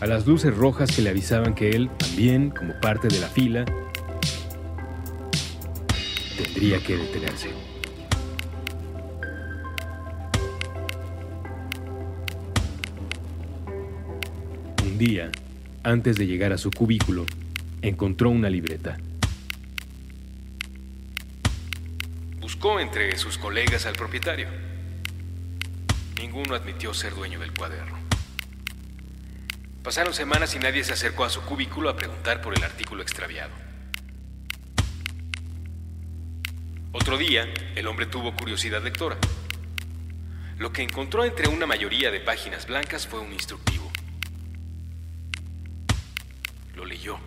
[0.01, 3.65] a las luces rojas que le avisaban que él, también como parte de la fila,
[6.53, 7.49] tendría que detenerse.
[14.83, 15.31] Un día,
[15.83, 17.25] antes de llegar a su cubículo,
[17.81, 18.97] encontró una libreta.
[22.41, 24.49] Buscó entre sus colegas al propietario.
[26.17, 27.97] Ninguno admitió ser dueño del cuaderno.
[29.83, 33.70] Pasaron semanas y nadie se acercó a su cubículo a preguntar por el artículo extraviado.
[36.93, 39.17] Otro día, el hombre tuvo curiosidad lectora.
[40.57, 43.89] Lo que encontró entre una mayoría de páginas blancas fue un instructivo.
[46.75, 47.17] Lo leyó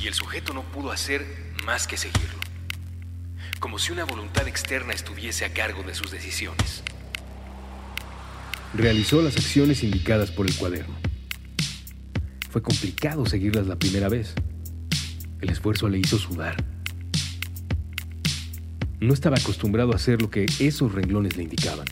[0.00, 1.26] y el sujeto no pudo hacer
[1.66, 2.38] más que seguirlo,
[3.60, 6.82] como si una voluntad externa estuviese a cargo de sus decisiones.
[8.72, 10.94] Realizó las acciones indicadas por el cuaderno.
[12.48, 14.34] Fue complicado seguirlas la primera vez.
[15.42, 16.56] El esfuerzo le hizo sudar.
[19.02, 21.86] No estaba acostumbrado a hacer lo que esos renglones le indicaban.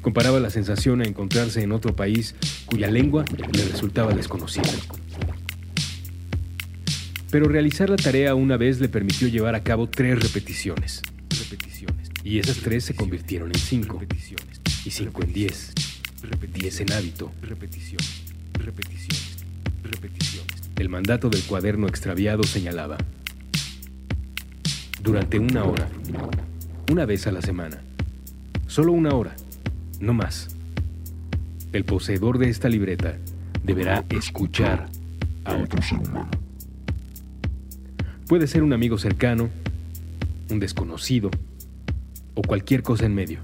[0.00, 4.70] Comparaba la sensación a encontrarse en otro país cuya lengua le resultaba desconocida.
[7.32, 11.02] Pero realizar la tarea una vez le permitió llevar a cabo tres repeticiones.
[12.22, 14.00] Y esas tres se convirtieron en cinco.
[14.84, 15.72] Y cinco en diez.
[16.54, 17.32] Diez en hábito.
[20.76, 22.96] El mandato del cuaderno extraviado señalaba.
[25.02, 25.88] Durante una hora.
[26.90, 27.78] Una vez a la semana.
[28.68, 29.34] Solo una hora.
[29.98, 30.54] No más.
[31.72, 33.16] El poseedor de esta libreta
[33.64, 34.88] deberá escuchar
[35.44, 36.30] a otro ser humano.
[38.28, 39.50] Puede ser un amigo cercano,
[40.48, 41.32] un desconocido
[42.34, 43.40] o cualquier cosa en medio.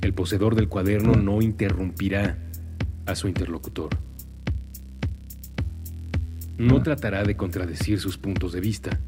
[0.00, 2.38] El poseedor del cuaderno no interrumpirá
[3.04, 3.90] a su interlocutor.
[6.58, 9.00] No tratará de contradecir sus puntos de vista.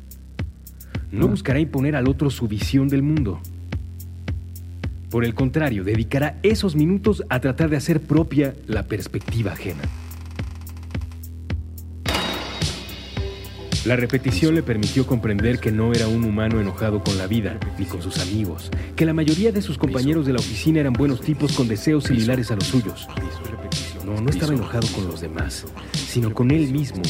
[1.12, 3.40] No buscará imponer al otro su visión del mundo.
[5.10, 9.82] Por el contrario, dedicará esos minutos a tratar de hacer propia la perspectiva ajena.
[13.84, 17.84] La repetición le permitió comprender que no era un humano enojado con la vida ni
[17.84, 21.52] con sus amigos, que la mayoría de sus compañeros de la oficina eran buenos tipos
[21.52, 23.06] con deseos similares a los suyos.
[24.04, 25.64] No, no estaba enojado con los demás,
[25.94, 27.02] sino con él mismo,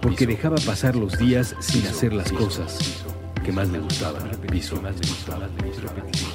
[0.00, 3.04] porque dejaba pasar los días sin hacer las cosas
[3.44, 4.28] que más le gustaban.
[4.50, 5.48] Piso, más le gustaba,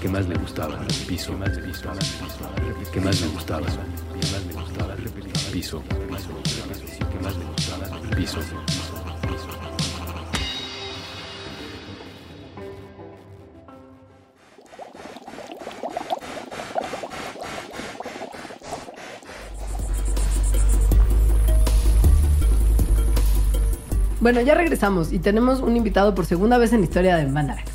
[0.02, 0.86] que más le gustaba.
[1.08, 2.00] Piso, más gustaba,
[2.92, 4.96] que más le gustaba,
[5.52, 5.84] piso,
[7.12, 8.91] que más le gustaba, piso.
[24.22, 27.70] Bueno, ya regresamos y tenemos un invitado por segunda vez en la historia de Mandarax.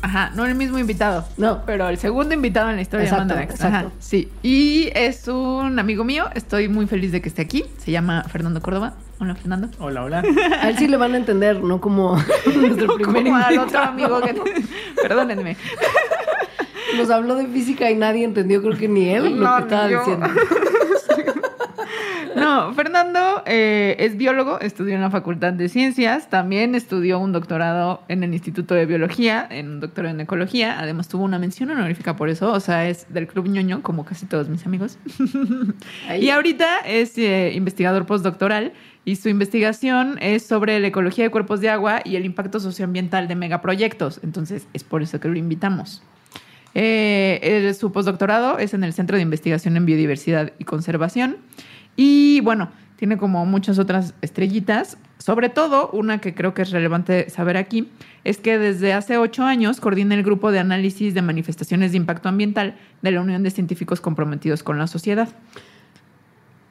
[0.00, 1.24] Ajá, no el mismo invitado.
[1.36, 1.62] No.
[1.66, 3.54] Pero el segundo invitado en la historia Exacto, de Mandarax.
[3.54, 3.76] exacto.
[3.88, 4.28] Ajá, sí.
[4.42, 6.26] Y es un amigo mío.
[6.34, 7.64] Estoy muy feliz de que esté aquí.
[7.78, 8.94] Se llama Fernando Córdoba.
[9.20, 9.68] Hola, Fernando.
[9.80, 10.22] Hola, hola.
[10.62, 12.16] A él sí le van a entender, no como
[12.56, 14.34] nuestro primer Como al otro amigo que...
[15.02, 15.56] Perdónenme.
[16.96, 19.86] Nos habló de física y nadie entendió, creo que ni él, lo No, que estaba
[19.86, 19.98] ni yo.
[20.00, 20.26] diciendo.
[22.48, 28.02] No, Fernando eh, es biólogo, estudió en la Facultad de Ciencias, también estudió un doctorado
[28.08, 32.16] en el Instituto de Biología, en un doctorado en Ecología, además tuvo una mención honorífica
[32.16, 34.98] por eso, o sea, es del Club ñoño, como casi todos mis amigos.
[36.08, 36.24] Ahí.
[36.24, 38.72] Y ahorita es eh, investigador postdoctoral
[39.04, 43.26] y su investigación es sobre la ecología de cuerpos de agua y el impacto socioambiental
[43.28, 46.02] de megaproyectos, entonces es por eso que lo invitamos.
[46.74, 51.38] Eh, el- su postdoctorado es en el Centro de Investigación en Biodiversidad y Conservación.
[52.00, 54.98] Y bueno, tiene como muchas otras estrellitas.
[55.18, 57.90] Sobre todo, una que creo que es relevante saber aquí,
[58.22, 62.28] es que desde hace ocho años coordina el grupo de análisis de manifestaciones de impacto
[62.28, 65.28] ambiental de la Unión de Científicos Comprometidos con la Sociedad.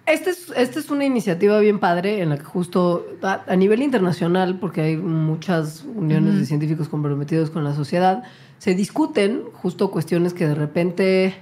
[0.05, 3.81] Esta es, esta es una iniciativa bien padre en la que justo a, a nivel
[3.81, 8.23] internacional, porque hay muchas uniones de científicos comprometidos con la sociedad,
[8.59, 11.35] se discuten justo cuestiones que de repente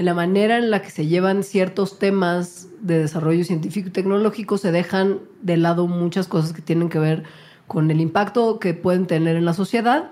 [0.00, 4.56] en la manera en la que se llevan ciertos temas de desarrollo científico y tecnológico
[4.56, 7.24] se dejan de lado muchas cosas que tienen que ver
[7.66, 10.10] con el impacto que pueden tener en la sociedad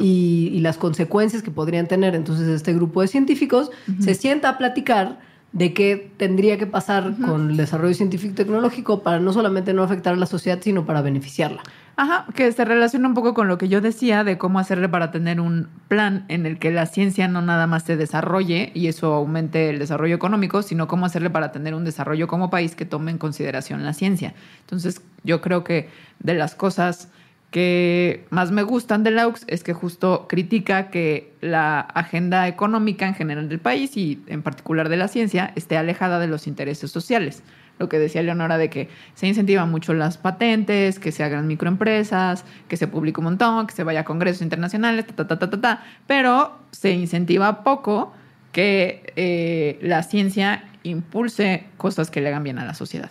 [0.00, 2.16] y las consecuencias que podrían tener.
[2.16, 3.70] Entonces, este grupo de científicos
[4.00, 5.20] se sienta a platicar
[5.52, 9.84] de qué tendría que pasar con el desarrollo científico y tecnológico para no solamente no
[9.84, 11.62] afectar a la sociedad, sino para beneficiarla.
[12.00, 15.10] Ajá, que se relaciona un poco con lo que yo decía de cómo hacerle para
[15.10, 19.14] tener un plan en el que la ciencia no nada más se desarrolle y eso
[19.14, 23.10] aumente el desarrollo económico, sino cómo hacerle para tener un desarrollo como país que tome
[23.10, 24.34] en consideración la ciencia.
[24.60, 25.88] Entonces, yo creo que
[26.20, 27.08] de las cosas
[27.50, 33.14] que más me gustan de Laux es que justo critica que la agenda económica en
[33.14, 37.42] general del país y en particular de la ciencia esté alejada de los intereses sociales.
[37.78, 42.44] Lo que decía Leonora de que se incentivan mucho las patentes, que se hagan microempresas,
[42.66, 45.50] que se publique un montón, que se vaya a congresos internacionales, ta, ta, ta, ta,
[45.50, 48.12] ta, ta, pero se incentiva poco
[48.52, 53.10] que eh, la ciencia impulse cosas que le hagan bien a la sociedad.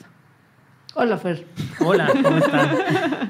[0.99, 1.45] Hola, Fer.
[1.79, 2.69] Hola, ¿cómo están?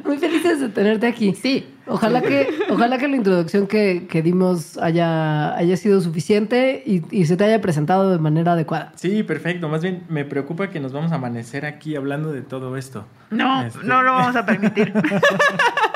[0.05, 1.35] Muy felices de tenerte aquí.
[1.35, 7.01] Sí, Ojalá que, ojalá que la introducción que, que dimos haya, haya sido suficiente y,
[7.11, 8.91] y se te haya presentado de manera adecuada.
[8.95, 9.67] Sí, perfecto.
[9.69, 13.05] Más bien me preocupa que nos vamos a amanecer aquí hablando de todo esto.
[13.31, 14.93] no, Este- no lo vamos a permitir.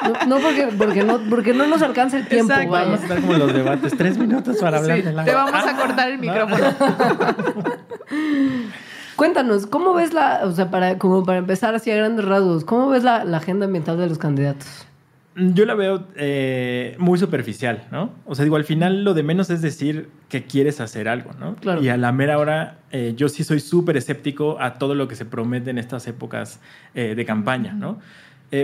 [0.01, 2.51] No, no porque, porque no porque no nos alcanza el tiempo.
[2.51, 2.72] Exacto.
[2.72, 2.86] vaya.
[2.86, 5.26] Vamos a estar como los debates, tres minutos para hablar Sí, del agua.
[5.32, 6.34] te vamos a Ah, cortar el no.
[9.22, 12.89] Cuéntanos, ¿cómo ves la, o sea, para, como para empezar así a grandes rasgos, ¿cómo
[12.89, 14.88] ves la, la agenda ambiental de los candidatos?
[15.36, 18.09] Yo la veo eh, muy superficial, ¿no?
[18.26, 21.55] O sea, digo, al final lo de menos es decir que quieres hacer algo, ¿no?
[21.57, 21.84] Claro.
[21.84, 25.15] Y a la mera hora, eh, yo sí soy súper escéptico a todo lo que
[25.15, 26.59] se promete en estas épocas
[26.95, 27.99] eh, de campaña, ¿no?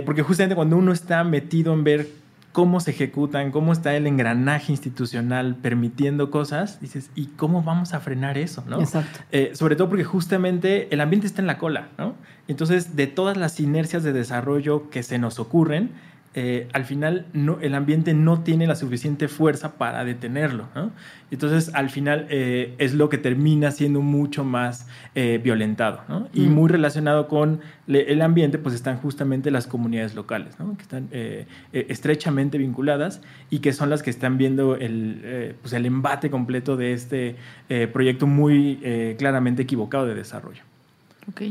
[0.04, 2.08] Porque justamente cuando uno está metido en ver
[2.52, 8.00] cómo se ejecutan, cómo está el engranaje institucional permitiendo cosas, dices, ¿y cómo vamos a
[8.00, 8.80] frenar eso, no?
[8.80, 9.20] Exacto.
[9.30, 12.14] Eh, sobre todo porque justamente el ambiente está en la cola, ¿no?
[12.48, 15.90] Entonces, de todas las inercias de desarrollo que se nos ocurren,
[16.34, 20.90] eh, al final no, el ambiente no tiene la suficiente fuerza para detenerlo, ¿no?
[21.30, 26.28] Entonces, al final eh, es lo que termina siendo mucho más eh, violentado, ¿no?
[26.32, 26.52] Y Mm.
[26.54, 30.54] muy relacionado con le- el ambiente, pues están justamente las comunidades locales.
[30.76, 31.08] Que están
[31.72, 33.20] estrechamente vinculadas
[33.50, 37.36] y que son las que están viendo el, pues el embate completo de este
[37.92, 40.62] proyecto muy claramente equivocado de desarrollo.
[41.28, 41.42] Ok.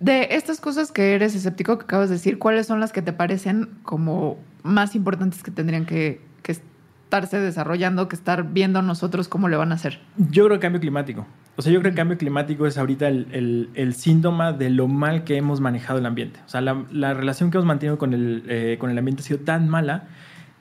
[0.00, 3.12] De estas cosas que eres escéptico que acabas de decir, ¿cuáles son las que te
[3.12, 9.48] parecen como más importantes que tendrían que, que estarse desarrollando, que estar viendo nosotros cómo
[9.48, 10.00] le van a hacer?
[10.16, 11.26] Yo creo que cambio climático.
[11.56, 14.70] O sea, yo creo que el cambio climático es ahorita el, el- el síntoma de
[14.70, 16.40] lo mal que hemos manejado el ambiente.
[16.46, 19.24] O sea, la, la relación que hemos mantenido con el, eh, con el ambiente ha
[19.26, 20.04] sido tan mala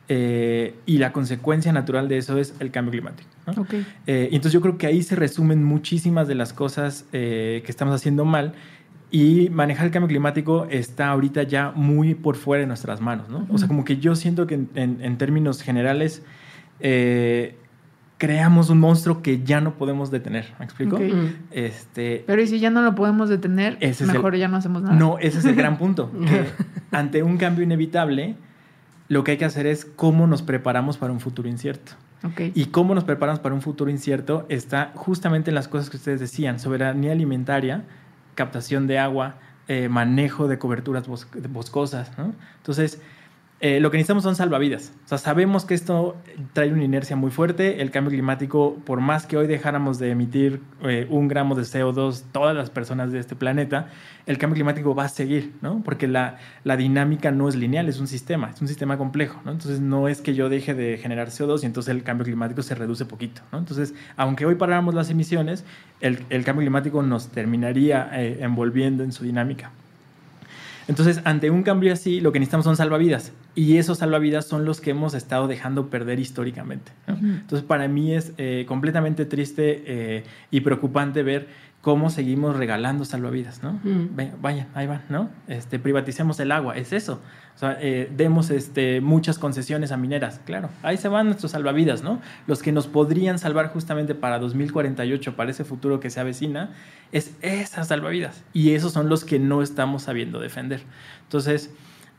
[0.09, 3.29] eh, y la consecuencia natural de eso es el cambio climático.
[3.47, 3.61] ¿no?
[3.61, 3.73] Ok.
[4.07, 7.95] Eh, y entonces yo creo que ahí se resumen muchísimas de las cosas que estamos
[7.95, 8.53] haciendo mal
[9.11, 13.47] y manejar el cambio climático está ahorita ya muy por fuera de nuestras manos, ¿no?
[13.49, 16.21] O sea, como que yo siento que en, en- en términos generales
[16.79, 17.55] eh,
[18.17, 20.97] creamos un monstruo que ya no podemos detener, ¿me explico?
[20.97, 21.01] Ok.
[21.03, 21.27] Mm.
[21.51, 23.77] Este, Pero ¿y si ya no lo podemos detener?
[23.79, 24.95] Ese mejor el- ya no hacemos nada.
[24.95, 26.11] no, ese es el gran punto.
[26.27, 26.45] que
[26.95, 28.35] ante un cambio inevitable,
[29.07, 31.93] lo que hay que hacer es cómo nos preparamos para un futuro incierto.
[32.23, 32.41] Ok.
[32.53, 36.19] Y cómo nos preparamos para un futuro incierto está justamente en las cosas que ustedes
[36.19, 37.85] decían, soberanía alimentaria,
[38.39, 39.35] captación de agua,
[39.67, 41.09] eh, manejo de coberturas
[41.49, 42.33] boscosas, ¿no?
[42.55, 43.01] Entonces,
[43.61, 44.93] eh, lo que necesitamos son salvavidas.
[45.03, 46.15] O sea, sabemos que esto
[46.53, 47.81] trae una inercia muy fuerte.
[47.81, 52.23] El cambio climático, por más que hoy dejáramos de emitir eh, un gramo de CO2
[52.31, 53.89] todas las personas de este planeta,
[54.27, 55.81] el cambio climático va a seguir, ¿no?
[55.83, 59.39] Porque la, la dinámica no es lineal, es un sistema, es un sistema complejo.
[59.39, 62.75] Entonces, no es que yo deje de generar CO2 y entonces el cambio climático se
[62.75, 63.41] reduce poquito.
[63.51, 65.65] Entonces, aunque hoy paráramos las emisiones,
[65.99, 69.71] el, el cambio climático nos terminaría eh, envolviendo en su dinámica.
[70.89, 73.31] Entonces, ante un cambio así, lo que necesitamos son salvavidas.
[73.59, 76.93] Y esos salvavidas son los que hemos estado dejando perder históricamente.
[77.07, 81.49] Entonces, para mí es eh, completamente triste eh, y preocupante ver
[81.81, 83.77] cómo seguimos regalando salvavidas, ¿no?
[84.41, 85.29] vayan, ahí van, ¿no?
[85.49, 87.19] Este, privaticemos el agua, es eso.
[87.53, 92.01] O sea, eh, demos este, muchas concesiones a mineras, claro, ahí se van nuestros salvavidas,
[92.01, 92.21] ¿no?
[92.47, 96.71] Los que nos podrían salvar justamente para 2048, para ese futuro que se avecina,
[97.11, 98.41] es esas salvavidas.
[98.53, 100.83] Y esos son los que no estamos sabiendo defender.
[101.23, 101.71] Entonces,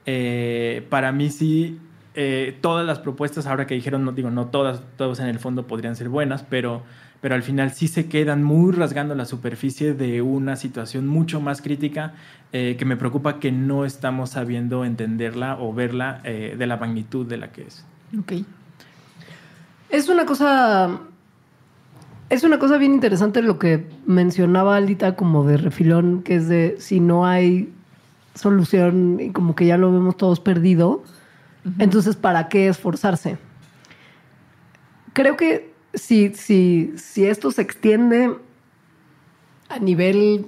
[0.06, 1.78] eh, para mí sí,
[2.14, 5.66] eh, todas las propuestas, ahora que dijeron, no digo, no todas, todas en el fondo
[5.66, 6.82] podrían ser buenas, pero
[7.20, 11.60] pero al final sí se quedan muy rasgando la superficie de una situación mucho más
[11.60, 12.14] crítica
[12.52, 17.26] eh, que me preocupa que no estamos sabiendo entenderla o verla eh, de la magnitud
[17.26, 17.84] de la que es.
[18.18, 18.32] Ok.
[19.90, 21.00] Es una cosa.
[22.30, 26.76] Es una cosa bien interesante lo que mencionaba Alita como de refilón, que es de
[26.78, 27.72] si no hay
[28.40, 31.02] solución y como que ya lo vemos todos perdido,
[31.78, 33.38] entonces ¿para qué esforzarse?
[35.12, 38.36] Creo que si, si, si esto se extiende
[39.68, 40.46] a nivel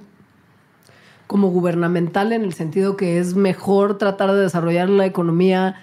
[1.26, 5.76] como gubernamental en el sentido que es mejor tratar de desarrollar la economía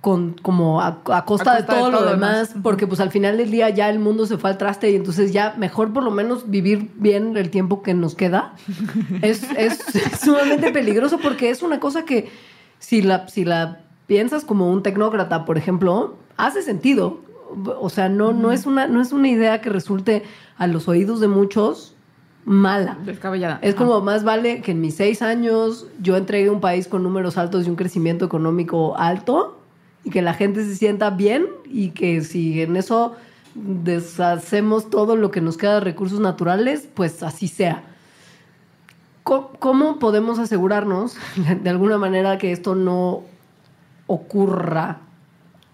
[0.00, 3.90] con, como a, costa, de todo, lo demás, porque pues al final del día ya
[3.90, 7.36] el mundo se fue al traste y entonces ya mejor por lo menos vivir bien
[7.36, 8.54] el tiempo que nos queda.
[9.22, 9.78] es, es,
[10.20, 12.30] sumamente peligroso porque es una cosa que
[12.78, 17.26] si la, si la piensas como un tecnócrata, por ejemplo, hace sentido
[17.80, 20.24] o sea, no, no, es una, no es una idea que resulte
[20.58, 21.94] a los oídos de muchos
[22.44, 22.96] mala.
[23.04, 23.58] Descabellada.
[23.62, 27.36] Es como más vale que en mis seis años yo entregue un país con números
[27.38, 29.55] altos y un crecimiento económico alto
[30.06, 33.16] y que la gente se sienta bien y que si en eso
[33.56, 37.82] deshacemos todo lo que nos queda de recursos naturales, pues así sea.
[39.24, 41.16] ¿Cómo podemos asegurarnos
[41.62, 43.24] de alguna manera que esto no
[44.06, 45.00] ocurra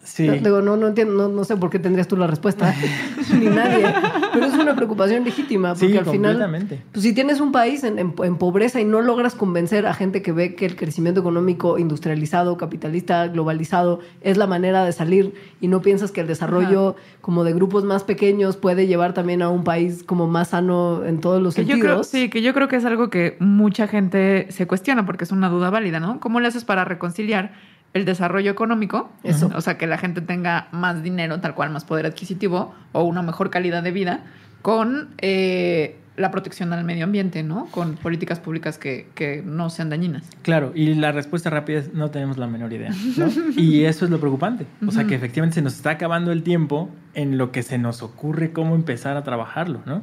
[0.05, 0.29] Sí.
[0.29, 2.75] Digo, no, no entiendo, no, sé por qué tendrías tú la respuesta,
[3.39, 3.87] ni nadie,
[4.33, 8.81] pero es una preocupación legítima, porque al final, pues si tienes un país en, pobreza
[8.81, 14.01] y no logras convencer a gente que ve que el crecimiento económico industrializado, capitalista, globalizado
[14.23, 18.03] es la manera de salir y no piensas que el desarrollo como de grupos más
[18.03, 21.79] pequeños puede llevar también a un país como más sano en todos los sentidos.
[21.79, 25.23] Yo creo, sí, que yo creo que es algo que mucha gente se cuestiona porque
[25.23, 26.19] es una duda válida, ¿no?
[26.19, 27.53] ¿Cómo le haces para reconciliar
[27.95, 29.51] el desarrollo económico, eso.
[29.55, 33.23] o sea, que la gente tenga más dinero, tal cual, más poder adquisitivo o una
[33.23, 34.21] mejor calidad de vida,
[34.63, 37.67] con eh, la protección al medio ambiente, ¿no?
[37.67, 40.23] Con políticas públicas que, no sean dañinas.
[40.43, 43.29] Claro, y la respuesta rápida es no tenemos la menor idea, ¿no?
[43.57, 44.67] y eso es lo preocupante.
[44.87, 48.03] O sea, que efectivamente se nos está acabando el tiempo en lo que se nos
[48.03, 50.03] ocurre cómo empezar a trabajarlo, ¿no?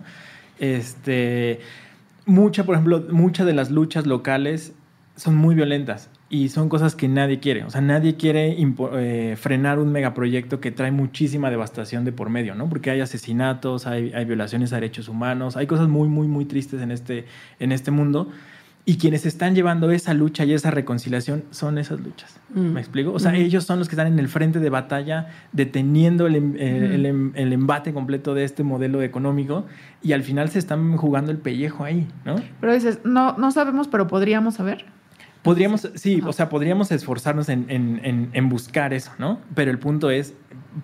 [0.59, 1.61] Este,
[2.25, 4.73] mucha, por ejemplo, muchas de las luchas locales
[5.15, 7.63] son muy violentas y son cosas que nadie quiere.
[7.63, 8.55] O sea, nadie quiere
[8.93, 12.69] eh, frenar un megaproyecto que trae muchísima devastación de por medio, ¿no?
[12.69, 16.91] Porque hay asesinatos, hay, violaciones a derechos humanos, hay cosas muy, muy, muy tristes en
[16.91, 17.25] este,
[17.59, 18.29] en este mundo.
[18.85, 22.39] Y quienes están llevando esa lucha y esa reconciliación son esas luchas.
[22.53, 22.73] Mm.
[22.73, 23.11] ¿Me explico?
[23.11, 26.55] O sea, ellos son los que están en el frente de batalla, deteniendo el, em,
[26.57, 29.65] eh, em, el, embate completo de este modelo económico
[30.01, 32.37] y al final se están jugando el pellejo ahí, ¿no?
[32.61, 34.85] Pero dices, no, no sabemos, pero podríamos saber.
[35.41, 39.39] Podríamos, sí, o sea, podríamos esforzarnos en, buscar eso, ¿no?
[39.55, 40.33] Pero el punto es,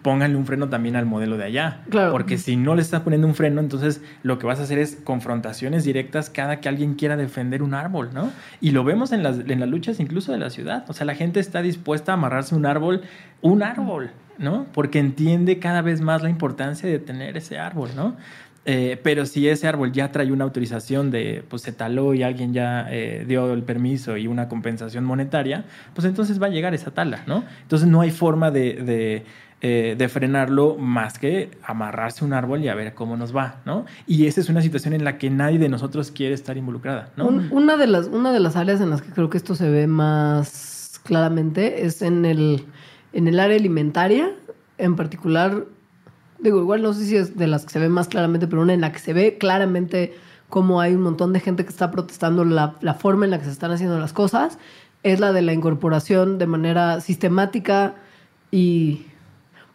[0.02, 1.82] pónganle un freno también al modelo de allá.
[1.90, 2.14] Claro.
[2.14, 4.96] Porque si no le estás poniendo un freno, entonces lo que vas a hacer es
[5.04, 8.32] confrontaciones directas cada que alguien quiera defender un árbol, ¿no?
[8.62, 10.86] Y lo vemos en las, en las luchas incluso de la ciudad.
[10.88, 13.02] O sea, la gente está dispuesta a amarrarse un árbol,
[13.42, 14.68] un árbol, ¿no?
[14.74, 18.16] Porque entiende cada vez más la importancia de tener ese árbol, ¿no?
[18.68, 22.52] Eh, pero si ese árbol ya trae una autorización de, pues se taló y alguien
[22.52, 26.90] ya eh, dio el permiso y una compensación monetaria, pues entonces va a llegar esa
[26.90, 27.44] tala, ¿no?
[27.62, 29.24] Entonces no hay forma de,
[29.62, 33.86] eh, de, frenarlo más que amarrarse un árbol y a ver cómo nos va, ¿no?
[34.08, 37.28] Y esa es una situación en la que nadie de nosotros quiere estar involucrada, ¿no?
[37.28, 39.86] una, de las, una de las áreas en las que creo que esto se ve
[39.86, 42.66] más claramente es en el,
[43.14, 44.32] en el área alimentaria,
[44.80, 45.66] en particular
[46.46, 48.74] Digo, igual no sé si es de las que se ve más claramente, pero una
[48.76, 50.14] en la que se ve claramente
[50.48, 53.46] cómo hay un montón de gente que está protestando la, la forma en la que
[53.46, 54.60] se están haciendo las cosas,
[55.02, 57.96] es la de la incorporación de manera sistemática
[58.52, 59.08] y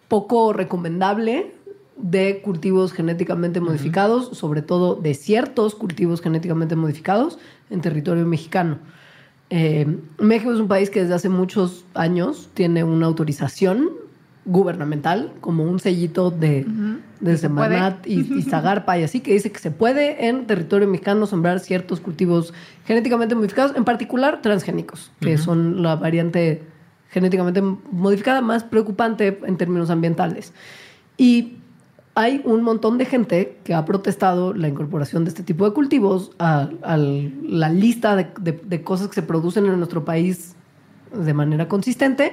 [0.07, 1.53] poco recomendable
[1.97, 8.79] de cultivos genéticamente modificados, sobre todo de ciertos cultivos genéticamente modificados en territorio mexicano.
[9.51, 13.91] Eh, México es un país que desde hace muchos años tiene una autorización
[14.47, 16.67] gubernamental, como un sellito de,
[17.21, 21.27] de Semarnat y, y Zagarpa y así, que dice que se puede en territorio mexicano
[21.27, 22.55] sembrar ciertos cultivos
[22.87, 26.63] genéticamente modificados, en particular transgénicos, que son la variante
[27.11, 30.53] genéticamente modificada más preocupante en términos ambientales.
[31.19, 31.57] Y
[32.15, 36.33] hay un montón de gente que ha protestado la incorporación de este tipo de cultivos
[36.39, 40.55] a, a la lista de, de- de cosas que se producen en nuestro país
[41.15, 42.33] de manera consistente,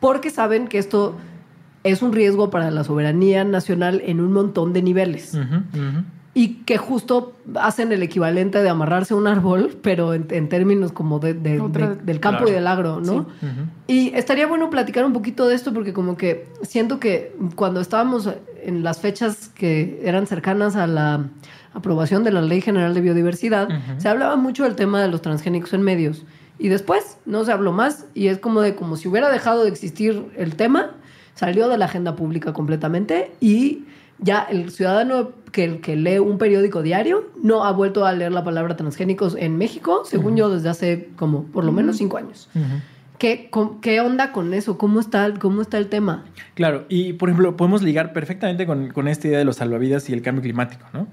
[0.00, 1.16] porque saben que esto
[1.84, 5.36] es un riesgo para la soberanía nacional en un montón de niveles.
[6.32, 10.92] Y que justo hacen el equivalente de amarrarse a un árbol, pero en, en términos
[10.92, 12.52] como de- de- Otra- de- del campo Claro.
[12.52, 13.26] y del agro, ¿no?
[13.88, 18.28] Y estaría bueno platicar un poquito de esto porque como que siento que cuando estábamos
[18.62, 21.24] en las fechas que eran cercanas a la
[21.74, 23.68] aprobación de la Ley General de Biodiversidad,
[23.98, 26.24] se hablaba mucho del tema de los transgénicos en medios.
[26.60, 29.70] Y después no se habló más y es como de como si hubiera dejado de
[29.70, 30.90] existir el tema,
[31.40, 33.84] salió de la agenda pública completamente y
[34.18, 38.44] ya el ciudadano que, que lee un periódico diario no ha vuelto a leer la
[38.44, 42.48] palabra transgénicos en México, según yo, desde hace como por lo menos cinco años.
[42.54, 42.64] Ujú.
[43.16, 44.76] ¿Qué, con- ¿Qué onda con eso?
[44.78, 46.24] ¿Cómo está, cómo está el tema?
[46.54, 50.12] Claro, y por ejemplo, podemos ligar perfectamente con, con esta idea de los salvavidas y
[50.14, 51.06] el cambio climático, ¿no?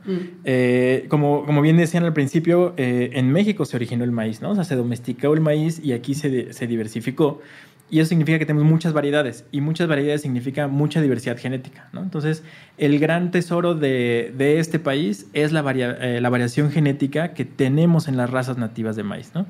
[0.46, 4.52] Eh, como, como bien decían al principio, eh, en México se originó el maíz, ¿no?
[4.52, 7.42] O sea, se domesticó el maíz y aquí se, se diversificó.
[7.90, 9.46] Y eso significa que tenemos muchas variedades.
[9.52, 12.02] Y muchas variedades significa mucha diversidad genética, ¿no?
[12.04, 12.44] Entonces,
[12.78, 17.46] el gran tesoro de, de este país es la, varia- eh, la variación genética que
[17.46, 19.46] tenemos en las razas nativas de maíz, ¿no?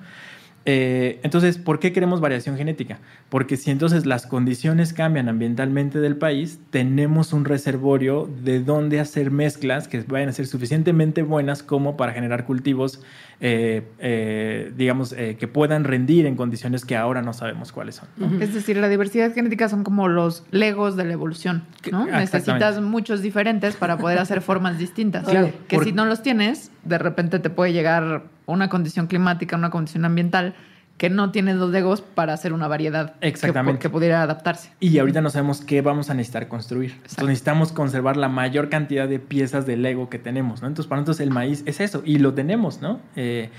[0.69, 2.99] Eh, entonces, ¿por qué queremos variación genética?
[3.29, 9.31] Porque si entonces las condiciones cambian ambientalmente del país, tenemos un reservorio de dónde hacer
[9.31, 13.01] mezclas que vayan a ser suficientemente buenas como para generar cultivos,
[13.39, 18.41] eh, eh, digamos, eh, que puedan rendir en condiciones que ahora no sabemos cuáles son.
[18.41, 21.63] Es decir, la diversidad genética son como los legos de la evolución,
[21.93, 22.07] ¿no?
[22.07, 25.25] Necesitas muchos diferentes para poder hacer formas distintas.
[25.37, 25.51] Claro.
[25.67, 29.69] Que Por- si no los tienes, de repente te puede llegar una condición climática, una
[29.69, 30.55] condición ambiental
[30.97, 33.79] que no tienes los legos para hacer una variedad que- Exactamente.
[33.79, 34.71] que, pudiera adaptarse.
[34.79, 36.93] Y ahorita no sabemos qué vamos a necesitar construir.
[36.93, 40.67] Entonces necesitamos conservar la mayor cantidad de piezas de Lego que tenemos, ¿no?
[40.67, 42.99] Entonces para nosotros el maíz es eso y lo tenemos, ¿no?
[43.15, 43.51] Eh,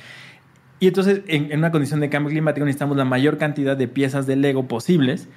[0.80, 4.26] y entonces en, en una condición de cambio climático necesitamos la mayor cantidad de piezas
[4.26, 5.28] de Lego posibles.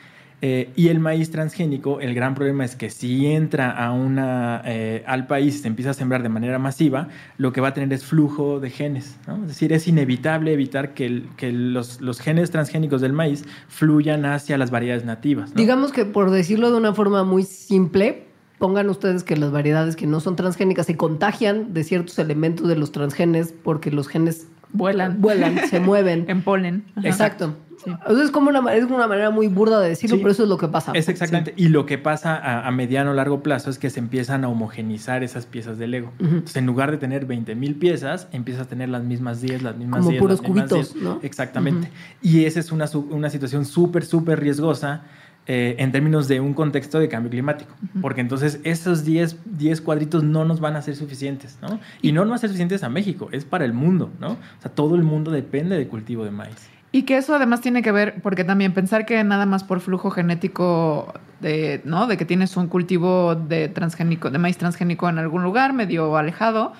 [0.41, 5.03] Eh, y el maíz transgénico, el gran problema es que si entra a una, eh,
[5.05, 7.93] al país y se empieza a sembrar de manera masiva, lo que va a tener
[7.93, 9.17] es flujo de genes.
[9.27, 9.35] ¿no?
[9.43, 14.25] Es decir, es inevitable evitar que, el- que los, los genes transgénicos del maíz fluyan
[14.25, 15.49] hacia las variedades nativas.
[15.51, 15.55] ¿no?
[15.55, 18.25] Digamos que por decirlo de una forma muy simple,
[18.57, 22.75] pongan ustedes que las variedades que no son transgénicas se contagian de ciertos elementos de
[22.75, 25.19] los transgenes porque los genes Vuelan.
[25.21, 26.25] vuelan, se mueven.
[26.29, 26.85] En polen.
[26.95, 27.07] Ajá.
[27.07, 27.55] Exacto.
[27.83, 27.91] Sí.
[28.07, 30.21] Eso es como una, es una manera muy burda de decirlo, Sí.
[30.21, 30.91] pero eso es lo que pasa.
[30.93, 31.53] Es exactamente.
[31.57, 34.49] Y lo que pasa a, a mediano o largo plazo es que se empiezan a
[34.49, 36.11] homogenizar esas piezas de Lego.
[36.19, 36.29] Ujú.
[36.29, 39.75] Entonces, en lugar de tener 20 mil piezas, empiezas a tener las mismas 10, las
[39.77, 40.21] mismas Como 10.
[40.21, 41.03] puros las cubitos, 10.
[41.03, 41.19] ¿no?
[41.23, 41.89] Exactamente.
[42.21, 45.03] Y esa es una, una situación súper, súper riesgosa.
[45.47, 50.23] eh, en términos de un contexto de cambio climático, porque entonces esos 10, 10 cuadritos
[50.23, 51.79] no nos van a ser suficientes, ¿no?
[52.03, 54.33] Y no nos van a ser suficientes a México, es para el mundo, ¿no?
[54.33, 56.69] O sea, todo el mundo depende del cultivo de maíz.
[56.93, 60.11] Y que eso además tiene que ver, porque también pensar que nada más por flujo
[60.11, 62.07] genético de, ¿no?
[62.07, 66.73] De que tienes un cultivo de transgénico, de maíz transgénico en algún lugar medio alejado,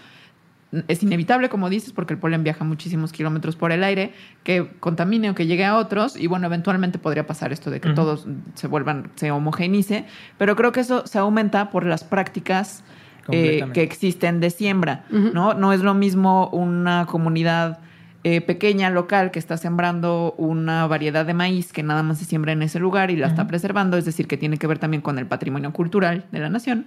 [0.87, 5.29] es inevitable, como dices, porque el polen viaja muchísimos kilómetros por el aire, que contamine
[5.29, 8.67] o que llegue a otros, y bueno, eventualmente podría pasar esto de que todos se
[8.67, 10.05] vuelvan, se homogenice,
[10.37, 12.83] pero creo que eso se aumenta por las prácticas
[13.29, 15.03] eh, que existen de siembra.
[15.09, 15.53] ¿no?
[15.53, 17.79] No es lo mismo una comunidad
[18.23, 22.51] eh, pequeña, local, que está sembrando una variedad de maíz que nada más se siembra
[22.51, 25.17] en ese lugar y la está preservando, es decir, que tiene que ver también con
[25.17, 26.85] el patrimonio cultural de la nación,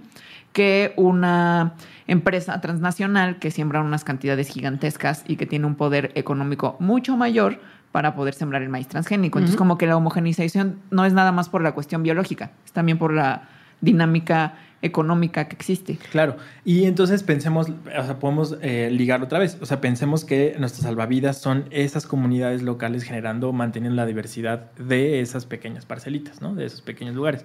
[0.53, 1.75] que una
[2.07, 7.59] empresa transnacional que siembra unas cantidades gigantescas y que tiene un poder económico mucho mayor
[7.91, 9.39] para poder sembrar el maíz transgénico.
[9.39, 12.99] Entonces, como que la homogenización no es nada más por la cuestión biológica, es también
[12.99, 13.49] por la
[13.81, 14.55] dinámica
[14.85, 15.99] económica que existe.
[16.13, 20.55] Claro, y entonces pensemos, o sea, podemos eh, ligarlo otra vez, o sea, pensemos que
[20.59, 26.55] nuestras salvavidas son esas comunidades locales generando, manteniendo la diversidad de esas pequeñas parcelitas, ¿no?
[26.55, 27.45] De esos pequeños lugares.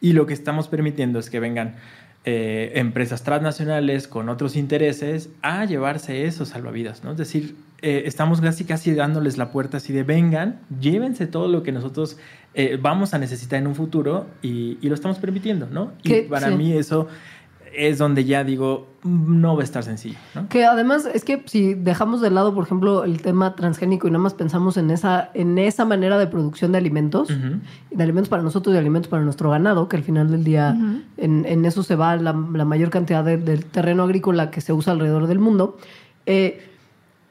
[0.00, 1.76] Y lo que estamos permitiendo es que vengan
[2.24, 7.12] eh, empresas transnacionales con otros intereses a llevarse esos salvavidas, ¿no?
[7.12, 11.62] Es decir, eh, estamos casi casi dándoles la puerta así de vengan, llévense todo lo
[11.62, 12.16] que nosotros
[12.58, 15.92] eh, vamos a necesitar en un futuro y, y lo estamos permitiendo, ¿no?
[16.02, 16.54] Y para sí.
[16.56, 17.06] mí eso
[17.78, 20.48] es donde ya digo, mm, no va a estar sencillo, ¿no?
[20.48, 24.22] Que además es que si dejamos de lado, por ejemplo, el tema transgénico y nada
[24.22, 27.58] más pensamos en esa, en esa manera de producción de alimentos, Ujú.
[27.90, 30.74] de alimentos para nosotros y alimentos para nuestro ganado, que al final del día
[31.18, 34.72] en, en eso se va la, la mayor cantidad de- del terreno agrícola que se
[34.72, 35.76] usa alrededor del mundo.
[36.24, 36.70] Eh,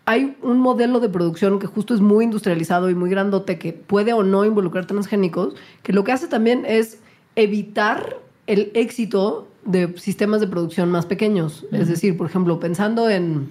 [0.06, 4.14] hay un modelo de producción que justo es muy industrializado y muy grandote, que puede
[4.14, 7.00] o no involucrar transgénicos, que lo que hace también es
[7.36, 11.66] evitar el éxito de sistemas de producción más pequeños.
[11.72, 13.50] Es decir, por ejemplo, pensando en...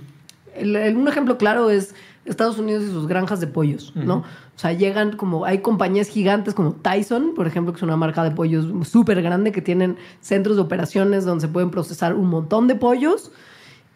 [0.54, 1.94] el- el- un ejemplo claro es
[2.24, 4.18] Estados Unidos y sus granjas de pollos, ¿no?
[4.18, 5.44] O sea, llegan como...
[5.44, 9.50] Hay compañías gigantes como Tyson, por ejemplo, que es una marca de pollos súper grande,
[9.50, 13.32] que tienen centros de operaciones donde se pueden procesar un montón de pollos.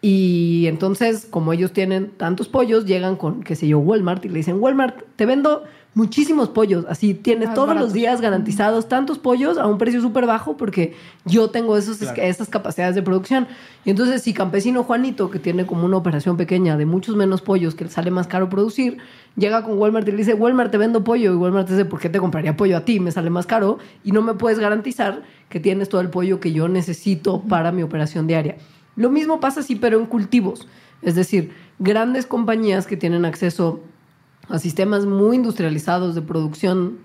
[0.01, 4.35] Y entonces, como ellos tienen tantos pollos, llegan con, qué sé yo, Walmart y le
[4.35, 6.85] dicen, Walmart, te vendo muchísimos pollos.
[6.87, 7.87] Así tienes todos baratos.
[7.89, 10.93] los días garantizados tantos pollos a un precio súper bajo porque
[11.25, 12.21] yo tengo esos, Claro.
[12.21, 13.47] esas capacidades de producción.
[13.83, 17.75] Y entonces, si campesino Juanito, que tiene como una operación pequeña de muchos menos pollos
[17.75, 18.99] que le sale más caro producir,
[19.35, 21.33] llega con Walmart y le dice, Walmart, te vendo pollo.
[21.33, 23.01] Y Walmart dice, ¿por qué te compraría pollo a ti?
[23.01, 26.53] Me sale más caro y no me puedes garantizar que tienes todo el pollo que
[26.53, 28.55] yo necesito para mi operación diaria.
[28.99, 30.67] Lo mismo pasa así, pero en cultivos.
[31.01, 33.79] Es decir, grandes compañías que tienen acceso
[34.49, 36.97] a sistemas muy industrializados de producción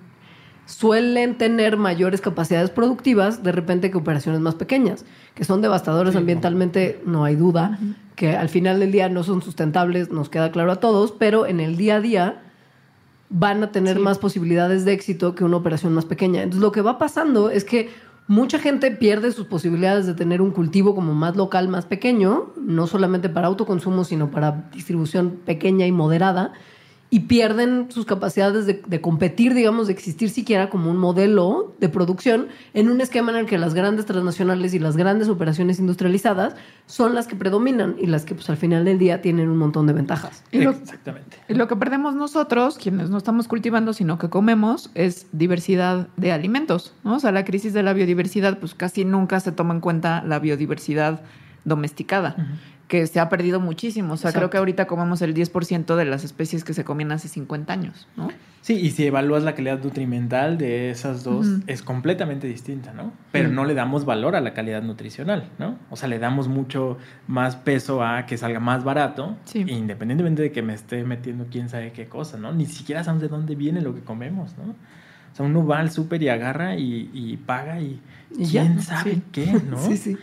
[0.67, 5.05] suelen tener mayores capacidades productivas de repente que operaciones más pequeñas,
[5.37, 7.79] que son devastadoras Sí, ambientalmente, no hay duda,
[8.17, 11.61] que al final del día no son sustentables, nos queda claro a todos, pero en
[11.61, 12.43] el día a día
[13.29, 14.03] van a tener Sí.
[14.03, 16.43] más posibilidades de éxito que una operación más pequeña.
[16.43, 17.91] Entonces lo que va pasando es que
[18.27, 22.87] mucha gente pierde sus posibilidades de tener un cultivo como más local, más pequeño, no
[22.87, 26.53] solamente para autoconsumo, sino para distribución pequeña y moderada,
[27.15, 31.89] y pierden sus capacidades de, de competir, digamos, de existir siquiera como un modelo de
[31.89, 36.57] producción en un esquema en el que las grandes transnacionales y las grandes operaciones industrializadas
[36.87, 39.87] son las que predominan y las que pues al final del día tienen un montón
[39.87, 40.43] de ventajas.
[40.51, 41.37] Y lo- Exactamente.
[41.49, 46.33] Y lo que perdemos nosotros, quienes no estamos cultivando, sino que comemos, es diversidad de
[46.33, 46.95] alimentos.
[47.05, 47.15] ¿no?
[47.15, 50.41] O sea, la crisis de la biodiversidad, pues casi nunca se toma en cuenta la
[50.41, 51.23] biodiversidad
[51.65, 52.37] domesticada,
[52.89, 54.15] que se ha perdido muchísimo.
[54.15, 57.29] O sea, creo que ahorita comemos el 10% de las especies que se comían hace
[57.29, 58.29] 50 años, ¿no?
[58.61, 61.63] Sí, y si evalúas la calidad nutrimental de esas dos, Ujú.
[61.67, 63.13] es completamente distinta, ¿no?
[63.31, 65.79] Pero no le damos valor a la calidad nutricional, ¿no?
[65.91, 69.65] O sea, le damos mucho más peso a que salga más barato, Sí.
[69.69, 72.53] independientemente de que me esté metiendo quién sabe qué cosa, ¿no?
[72.53, 74.71] Ni siquiera sabemos de dónde viene lo que comemos, ¿no?
[75.33, 78.01] O sea, uno va al súper y agarra y, y paga y,
[78.39, 78.63] Y ya.
[78.63, 79.23] quién sabe Sí.
[79.33, 79.77] qué, ¿no?
[79.79, 80.17] Sí, sí.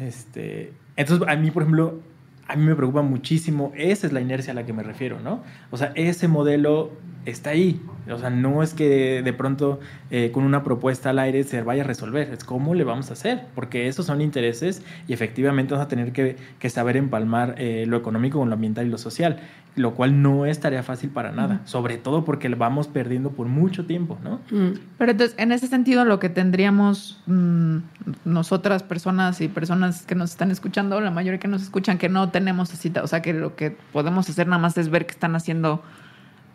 [0.00, 2.00] Este, entonces, a mí, por ejemplo,
[2.46, 5.42] a mí me preocupa muchísimo, esa es la inercia a la que me refiero, ¿no?
[5.70, 6.92] O sea, ese modelo
[7.26, 7.80] está ahí.
[8.12, 9.80] O sea, no es que de pronto
[10.10, 13.12] eh, con una propuesta al aire se vaya a resolver, es cómo le vamos a
[13.14, 17.84] hacer, porque esos son intereses y efectivamente vamos a tener que, que saber empalmar eh,
[17.86, 19.40] lo económico con lo ambiental y lo social,
[19.76, 23.46] lo cual no es tarea fácil para nada, sobre todo porque lo vamos perdiendo por
[23.46, 24.40] mucho tiempo, ¿no?
[24.50, 24.78] Mm.
[24.98, 27.78] Pero entonces, en ese sentido, lo que tendríamos mm,
[28.24, 32.30] nosotras personas y personas que nos están escuchando, la mayoría que nos escuchan, que no
[32.30, 35.36] tenemos así, o sea, que lo que podemos hacer nada más es ver qué están
[35.36, 35.82] haciendo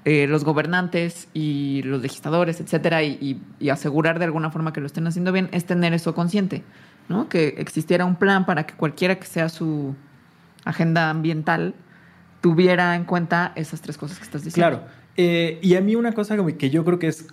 [0.05, 3.41] eh, los gobernantes y los legisladores, etcétera, y,
[3.71, 6.63] asegurar de alguna forma que lo estén haciendo bien, es tener eso consciente,
[7.07, 7.29] ¿no?
[7.29, 9.95] Que existiera un plan para que cualquiera que sea su
[10.65, 11.73] agenda ambiental
[12.41, 14.77] tuviera en cuenta esas tres cosas que estás diciendo.
[14.79, 14.91] Claro.
[15.15, 17.27] Eh, y a mí una cosa que yo creo que es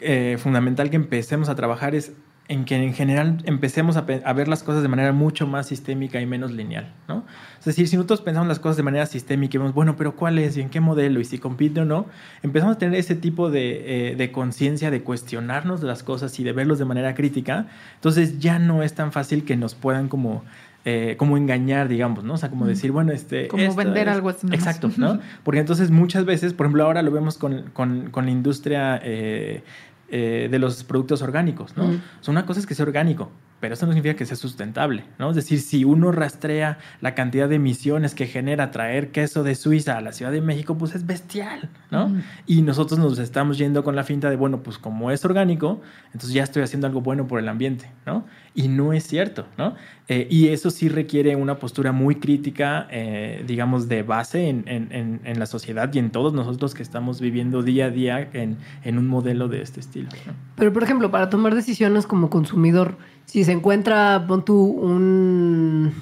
[0.00, 2.12] eh, fundamental que empecemos a trabajar es
[2.48, 6.26] en que en general empecemos a, ver las cosas de manera mucho más sistémica y
[6.26, 7.24] menos lineal, ¿no?
[7.58, 10.38] Es decir, si nosotros pensamos las cosas de manera sistémica y vemos, bueno, pero ¿cuál
[10.38, 12.06] es y en qué modelo y si compite o no?
[12.44, 16.52] Empezamos a tener ese tipo de, eh, de conciencia de cuestionarnos las cosas y de
[16.52, 17.66] verlos de manera crítica.
[17.96, 20.44] Entonces ya no es tan fácil que nos puedan como...
[20.88, 22.34] eh, como engañar, digamos, ¿no?
[22.34, 23.48] O sea, como decir, bueno, este...
[23.48, 24.60] Como vender es- algo así nomás.
[24.60, 25.18] Exacto, ¿no?
[25.42, 29.64] Porque entonces muchas veces, por ejemplo, ahora lo vemos con, con- con la industria eh,
[30.08, 31.84] eh, de los productos orgánicos, ¿no?
[31.86, 33.30] O sea, una cosa es que sea orgánico,
[33.60, 35.30] pero eso no significa que sea sustentable, ¿no?
[35.30, 39.96] Es decir, si uno rastrea la cantidad de emisiones que genera traer queso de Suiza
[39.96, 42.14] a la Ciudad de México, pues es bestial, ¿no?
[42.46, 46.32] Y nosotros nos estamos yendo con la finta de, bueno, pues como es orgánico, entonces
[46.32, 48.26] ya estoy haciendo algo bueno por el ambiente, ¿no?
[48.58, 49.74] Y no es cierto, ¿no?
[50.08, 55.20] Eh, y eso sí requiere una postura muy crítica, eh, digamos, de base en, en-
[55.24, 58.96] en- la sociedad y en todos nosotros que estamos viviendo día a día en, en
[58.96, 60.08] un modelo de este estilo.
[60.56, 62.96] Pero, por ejemplo, para tomar decisiones como consumidor,
[63.26, 65.92] si se encuentra, pon tú, un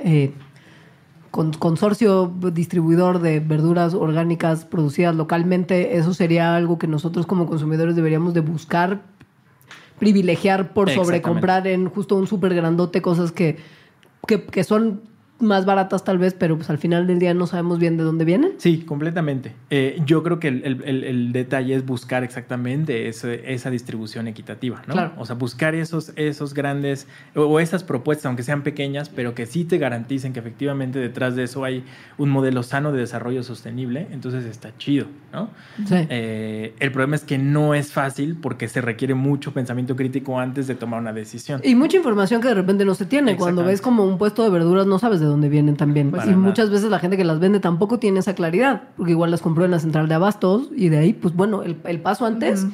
[0.00, 0.32] eh,
[1.30, 7.94] con- consorcio distribuidor de verduras orgánicas producidas localmente, eso sería algo que nosotros como consumidores
[7.94, 9.02] deberíamos de buscar
[10.02, 11.22] privilegiar por sobre Exactamente.
[11.22, 13.56] comprar en justo un súper grandote cosas que,
[14.26, 15.02] que, que son
[15.42, 18.24] más baratas tal vez, pero pues al final del día no sabemos bien de dónde
[18.24, 18.52] vienen.
[18.58, 19.52] Sí, completamente.
[19.70, 24.26] Eh, yo creo que el, el- el- el detalle es buscar exactamente ese- esa distribución
[24.28, 24.92] equitativa, ¿no?
[24.94, 25.12] Claro.
[25.16, 29.46] O sea, buscar esos, esos grandes o, o esas propuestas, aunque sean pequeñas, pero que
[29.46, 31.84] sí te garanticen que efectivamente detrás de eso hay
[32.18, 35.50] un modelo sano de desarrollo sostenible, entonces está chido, ¿no?
[35.86, 35.94] Sí.
[36.08, 40.66] Eh, el problema es que no es fácil porque se requiere mucho pensamiento crítico antes
[40.66, 41.60] de tomar una decisión.
[41.64, 43.36] Y mucha información que de repente no se tiene.
[43.36, 46.08] Cuando ves como un puesto de verduras no sabes de dónde vienen también.
[46.08, 46.36] Y nada.
[46.36, 49.64] muchas veces la gente que las vende tampoco tiene esa claridad, porque igual las compró
[49.64, 52.66] en la central de abastos y de ahí, pues bueno, el, el paso antes,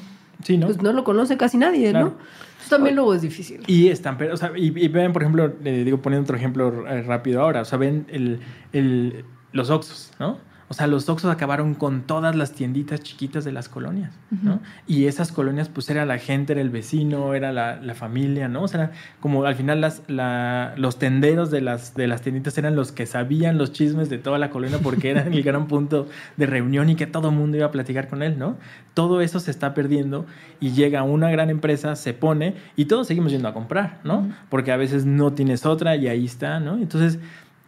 [0.45, 0.67] Sí, ¿no?
[0.67, 2.07] pues no lo conoce casi nadie, Claro.
[2.07, 2.15] ¿no?
[2.61, 3.61] Eso también luego es difícil.
[3.67, 6.87] Y están, pero, o sea, y, y ven, por ejemplo, eh, digo, poniendo otro ejemplo
[6.87, 8.41] eh, rápido ahora, o sea, ven el,
[8.73, 10.37] el- los Oxxos, ¿no?
[10.71, 14.12] O sea, los Oxxos acabaron con todas las tienditas chiquitas de las colonias,
[14.43, 14.61] ¿no?
[14.87, 18.62] Y esas colonias, pues era la gente, era el vecino, era la, la familia, ¿no?
[18.64, 18.91] O sea,
[19.21, 23.07] como al final las, la- los tenderos de las, de las tienditas eran los que
[23.07, 26.07] sabían los chismes de toda la colonia porque eran el gran punto
[26.37, 28.57] de reunión y que todo el mundo iba a platicar con él, ¿no?
[28.93, 30.27] Todo eso se está perdiendo
[30.61, 34.29] y llega una gran empresa, se pone y todos seguimos yendo a comprar, ¿no?
[34.51, 36.75] Porque a veces no tienes otra y ahí está, ¿no?
[36.77, 37.19] Entonces,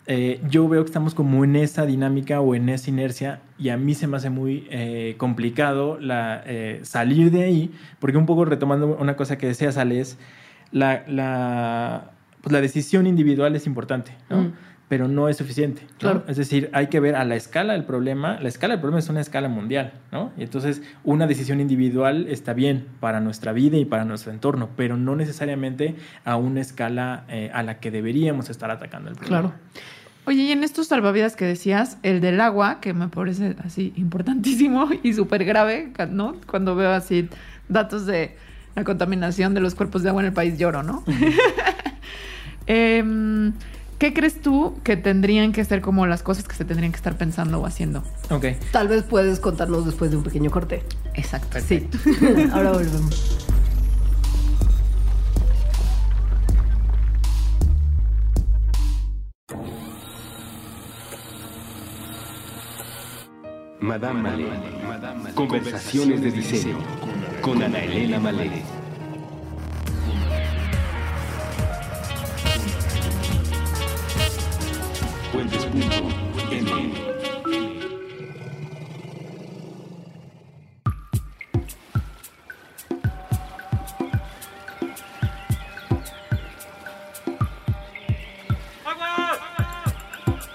[0.07, 3.77] eh, yo veo que estamos como en esa dinámica o en esa inercia y a
[3.77, 8.45] mí se me hace muy eh, complicado la, eh, salir de ahí, porque un poco
[8.45, 10.19] retomando una cosa que decías, Ale, es
[10.73, 14.43] la, la, pues la decisión individual es importante, ¿no?
[14.43, 14.53] Mm.
[14.91, 15.83] Pero no es suficiente.
[15.83, 15.99] ¿no?
[15.99, 16.25] Claro.
[16.27, 18.41] Es decir, hay que ver a la escala del problema.
[18.41, 20.33] La escala del problema es una escala mundial, ¿no?
[20.37, 24.97] Y entonces una decisión individual está bien para nuestra vida y para nuestro entorno, pero
[24.97, 29.41] no necesariamente a una escala eh, a la que deberíamos estar atacando el problema.
[29.43, 29.55] Claro.
[30.25, 34.89] Oye, y en estos salvavidas que decías, el del agua, que me parece así importantísimo
[35.05, 36.35] y súper grave, ¿no?
[36.49, 37.29] Cuando veo así
[37.69, 38.37] datos de
[38.75, 41.05] la contaminación de los cuerpos de agua en el país, lloro, ¿no?
[42.67, 43.53] Em,
[44.01, 47.19] ¿Qué crees tú que tendrían que ser como las cosas que se tendrían que estar
[47.19, 48.03] pensando o haciendo?
[48.31, 48.47] Ok.
[48.73, 50.83] Tal vez puedes contarnos después de un pequeño corte.
[51.15, 51.59] Exacto.
[51.61, 51.87] Sí.
[52.53, 53.47] Ahora volvemos.
[63.81, 65.35] Madame Malé.
[65.35, 66.79] Conversaciones de diseño
[67.43, 68.80] con Ana Elena Malé.
[75.33, 75.81] Puentes.m.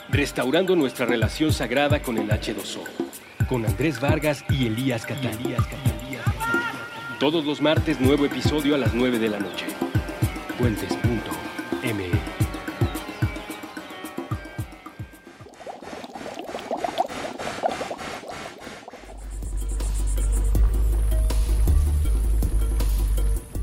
[0.09, 2.83] Restaurando nuestra relación sagrada con el H2O.
[3.47, 5.55] Con Andrés Vargas y Elías Catalí.
[7.19, 9.67] Todos los martes, nuevo episodio a las 9 de la noche.
[10.57, 11.14] Puentes.me.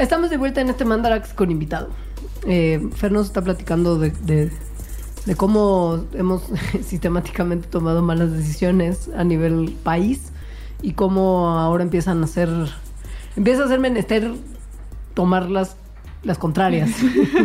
[0.02, 1.88] Estamos de vuelta en este Mandarax con invitado.
[2.46, 4.50] Eh, Fer nos está platicando de, de-
[5.26, 6.42] de cómo hemos
[6.84, 10.32] sistemáticamente tomado malas decisiones a nivel país
[10.82, 12.48] y cómo ahora empiezan a hacer,
[13.36, 14.32] empieza a ser menester
[15.14, 15.76] tomar las,
[16.24, 16.90] las contrarias,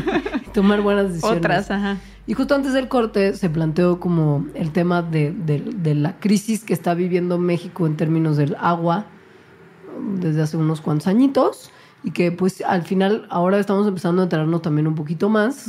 [0.55, 1.37] tomar buenas decisiones.
[1.37, 1.97] Otras, ajá.
[2.25, 6.63] Y justo antes del corte se planteó como el tema de, de- de la crisis
[6.63, 9.05] que está viviendo México en términos del agua
[9.95, 11.69] um, desde hace unos cuantos añitos
[12.03, 15.67] y que pues al final ahora estamos empezando a enterarnos también un poquito más.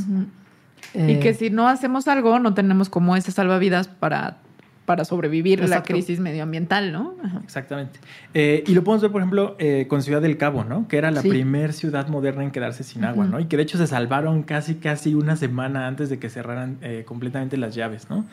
[0.94, 4.38] Y Eh, que si no hacemos algo, no tenemos como ese salvavidas para,
[4.86, 5.92] para sobrevivir la Exacto.
[5.92, 7.14] crisis medioambiental, ¿no?
[7.22, 7.40] Ajá.
[7.44, 8.00] Exactamente.
[8.32, 10.88] Eh, y lo podemos ver, por ejemplo, eh, con Ciudad del Cabo, ¿no?
[10.88, 11.28] Que era la Sí.
[11.28, 13.38] primer ciudad moderna en quedarse sin agua, ¿no?
[13.38, 17.04] Y que de hecho se salvaron casi, casi una semana antes de que cerraran eh,
[17.06, 18.24] completamente las llaves, ¿no?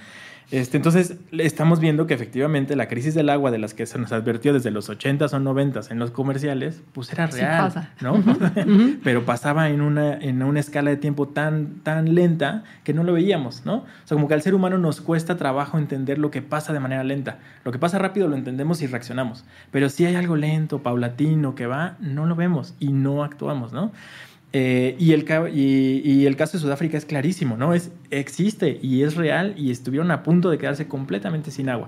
[0.51, 4.11] Este, entonces, estamos viendo que efectivamente la crisis del agua de las que se nos
[4.11, 7.89] advirtió desde los 80s o 90s en los comerciales, pues era Sí real, pasa.
[7.99, 8.23] ¿no?
[9.03, 13.13] Pero pasaba en una, en una escala de tiempo tan, tan lenta que no lo
[13.13, 13.77] veíamos, ¿no?
[13.77, 16.79] O sea, como que al ser humano nos cuesta trabajo entender lo que pasa de
[16.79, 17.39] manera lenta.
[17.63, 19.45] Lo que pasa rápido lo entendemos y reaccionamos.
[19.71, 23.91] Pero si hay algo lento, paulatino, que va, no lo vemos y no actuamos, ¿no?
[24.57, 27.73] Eh, y, el, y, y el caso de Sudáfrica es clarísimo, ¿no?
[27.73, 31.87] Es, existe y es real y estuvieron a punto de quedarse completamente sin agua.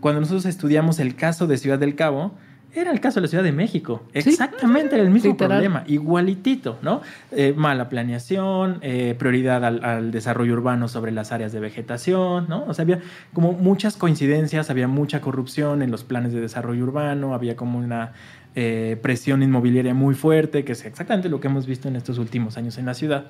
[0.00, 2.32] Cuando nosotros estudiamos el caso de Ciudad del Cabo,
[2.76, 4.02] Era el caso de la Ciudad de México.
[4.12, 5.58] Exactamente era el mismo Literal.
[5.60, 7.00] problema, igualitito, ¿no?
[7.32, 12.64] Eh, mala planeación, eh, prioridad al, al desarrollo urbano sobre las áreas de vegetación, ¿no?
[12.66, 13.00] O sea, había
[13.32, 18.12] como muchas coincidencias, había mucha corrupción en los planes de desarrollo urbano, había como una
[18.56, 22.56] eh, presión inmobiliaria muy fuerte, que es exactamente lo que hemos visto en estos últimos
[22.56, 23.26] años en la ciudad.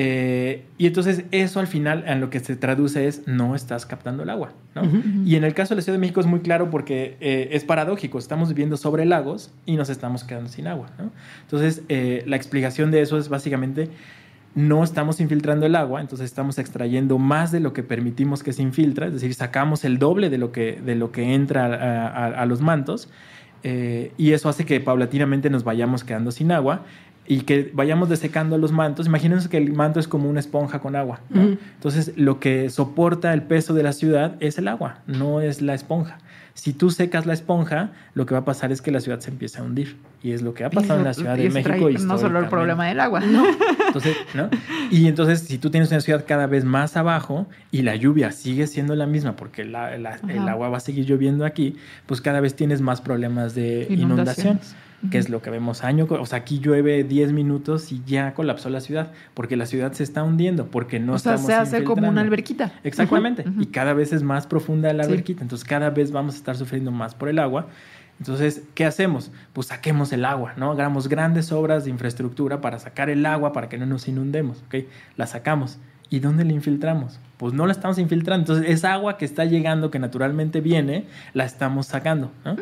[0.00, 4.22] Eh, y entonces eso al final en lo que se traduce es no estás captando
[4.22, 4.52] el agua.
[4.76, 4.82] ¿no?
[5.24, 7.64] Y en el caso de la Ciudad de México es muy claro porque eh, es
[7.64, 8.18] paradójico.
[8.18, 10.90] Estamos viviendo sobre lagos y nos estamos quedando sin agua.
[10.98, 11.10] ¿no?
[11.42, 13.88] Entonces eh, la explicación de eso es básicamente
[14.54, 18.62] no estamos infiltrando el agua, entonces estamos extrayendo más de lo que permitimos que se
[18.62, 22.26] infiltra, es decir, sacamos el doble de lo que, de lo que entra a, a-
[22.42, 23.08] a los mantos
[23.62, 26.82] eh, y eso hace que paulatinamente nos vayamos quedando sin agua
[27.26, 29.06] y que vayamos desecando los mantos.
[29.06, 31.20] Imagínense que el manto es como una esponja con agua.
[31.34, 35.74] Entonces, lo que soporta el peso de la ciudad es el agua, no es la
[35.74, 36.18] esponja.
[36.58, 39.30] Si tú secas la esponja, lo que va a pasar es que la ciudad se
[39.30, 39.96] empieza a hundir.
[40.24, 41.68] Y es lo que ha pasado en la Ciudad Y de México.
[41.88, 43.22] trae no solo el problema del agua.
[43.86, 44.50] Entonces, ¿no?
[44.90, 48.66] Y entonces, si tú tienes una ciudad cada vez más abajo y la lluvia sigue
[48.66, 52.40] siendo la misma porque la- la- el agua va a seguir lloviendo aquí, pues cada
[52.40, 54.00] vez tienes más problemas de inundación,
[54.58, 54.74] Inundaciones.
[55.10, 56.06] Que es lo que vemos año.
[56.08, 60.02] O sea, aquí llueve 10 minutos y ya colapsó la ciudad porque la ciudad se
[60.02, 62.72] está hundiendo, porque no o sea, estamos se hace como una alberquita.
[62.84, 63.44] Exactamente.
[63.58, 65.10] Y cada vez es más profunda la Sí.
[65.10, 65.42] alberquita.
[65.42, 67.68] Entonces cada vez vamos a estar sufriendo más por el agua.
[68.18, 69.30] Entonces, ¿qué hacemos?
[69.52, 70.72] Pues saquemos el agua, ¿no?
[70.72, 74.86] Hagamos grandes obras de infraestructura para sacar el agua para que no nos inundemos, ¿ok?
[75.16, 75.78] La sacamos.
[76.10, 77.20] ¿Y dónde la infiltramos?
[77.38, 78.42] Pues no la estamos infiltrando.
[78.52, 82.56] Entonces, esa agua que está llegando, que naturalmente viene, la estamos sacando, ¿no?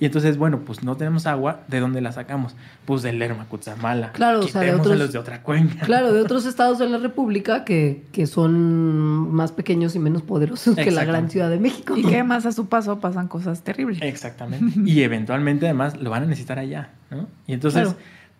[0.00, 2.56] Y entonces, bueno, pues no tenemos agua, ¿de dónde la sacamos?
[2.86, 4.10] Pues del Lerma Cutzamala.
[4.12, 5.86] Claro, o sea, de otros- de otra cuenca.
[5.86, 10.74] Claro, de otros estados de la República que, que son más pequeños y menos poderosos
[10.74, 11.96] que la gran Ciudad de México.
[11.96, 14.00] Y que además a su paso pasan cosas terribles.
[14.02, 14.78] Exactamente.
[14.84, 17.28] Y eventualmente además lo van a necesitar allá, ¿no?
[17.46, 17.98] Y entonces, Claro.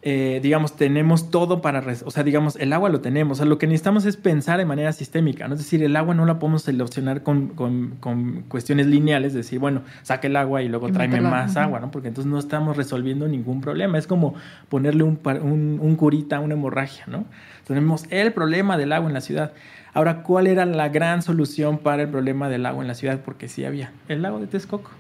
[0.09, 3.59] Eh, digamos, tenemos todo para, o sea, digamos, el agua lo tenemos, o sea, lo
[3.59, 5.55] que necesitamos es pensar de manera sistémica, ¿no?
[5.55, 9.83] Es decir, el agua no la podemos solucionar con, con- con cuestiones lineales, decir, bueno,
[10.05, 11.91] saque el agua y luego Y tráeme más agua, ¿no?
[11.91, 14.35] Porque entonces no estamos resolviendo ningún problema, es como
[14.69, 17.25] ponerle un, un, un curita a una hemorragia, ¿no?
[17.67, 19.55] Tenemos el problema del agua en la ciudad.
[19.93, 23.19] Ahora, ¿cuál era la gran solución para el problema del agua en la ciudad?
[23.25, 24.93] Porque sí había, el lago de Texcoco.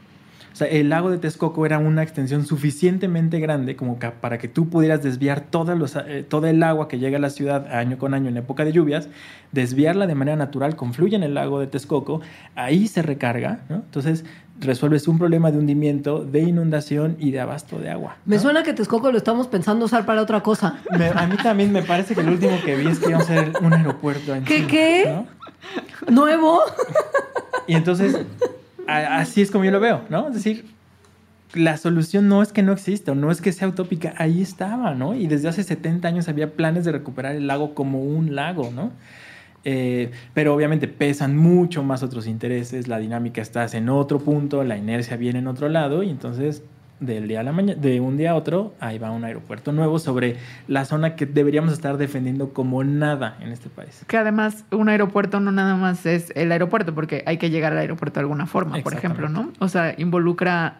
[0.56, 4.48] O sea, el lago de Texcoco era una extensión suficientemente grande como ca- para que
[4.48, 5.44] tú pudieras desviar
[5.76, 8.64] los, eh, todo el agua que llega a la ciudad año con año en época
[8.64, 9.10] de lluvias,
[9.52, 12.22] desviarla de manera natural, confluye en el lago de Texcoco,
[12.54, 13.76] ahí se recarga, ¿no?
[13.76, 14.24] Entonces
[14.58, 18.16] resuelves un problema de hundimiento, de inundación y de abasto de agua.
[18.24, 20.78] Me suena que Texcoco lo estamos pensando usar para otra cosa.
[20.90, 23.24] Me- a mí también me parece que el último que vi es que iba a
[23.24, 24.34] ser un aeropuerto.
[24.34, 25.04] en ¿Qué, Chile, qué?
[25.12, 25.26] ¿no?
[26.10, 26.60] ¿Nuevo?
[27.66, 28.16] Y entonces,
[28.86, 30.28] así es como yo lo veo, ¿no?
[30.28, 30.64] Es decir,
[31.54, 35.14] la solución no es que no exista, no es que sea utópica, ahí estaba, ¿no?
[35.14, 38.92] Y desde hace 70 años había planes de recuperar el lago como un lago, ¿no?
[39.64, 44.76] Eh, pero obviamente pesan mucho más otros intereses, la dinámica estás en otro punto, la
[44.76, 46.62] inercia viene en otro lado, y entonces
[47.00, 49.98] del día a la mañana, de un día a otro, ahí va un aeropuerto nuevo
[49.98, 50.36] sobre
[50.66, 54.02] la zona que deberíamos estar defendiendo como nada en este país.
[54.06, 57.78] Que además un aeropuerto no nada más es el aeropuerto, porque hay que llegar al
[57.78, 59.52] aeropuerto de alguna forma, por ejemplo, ¿no?
[59.58, 60.78] O sea, involucra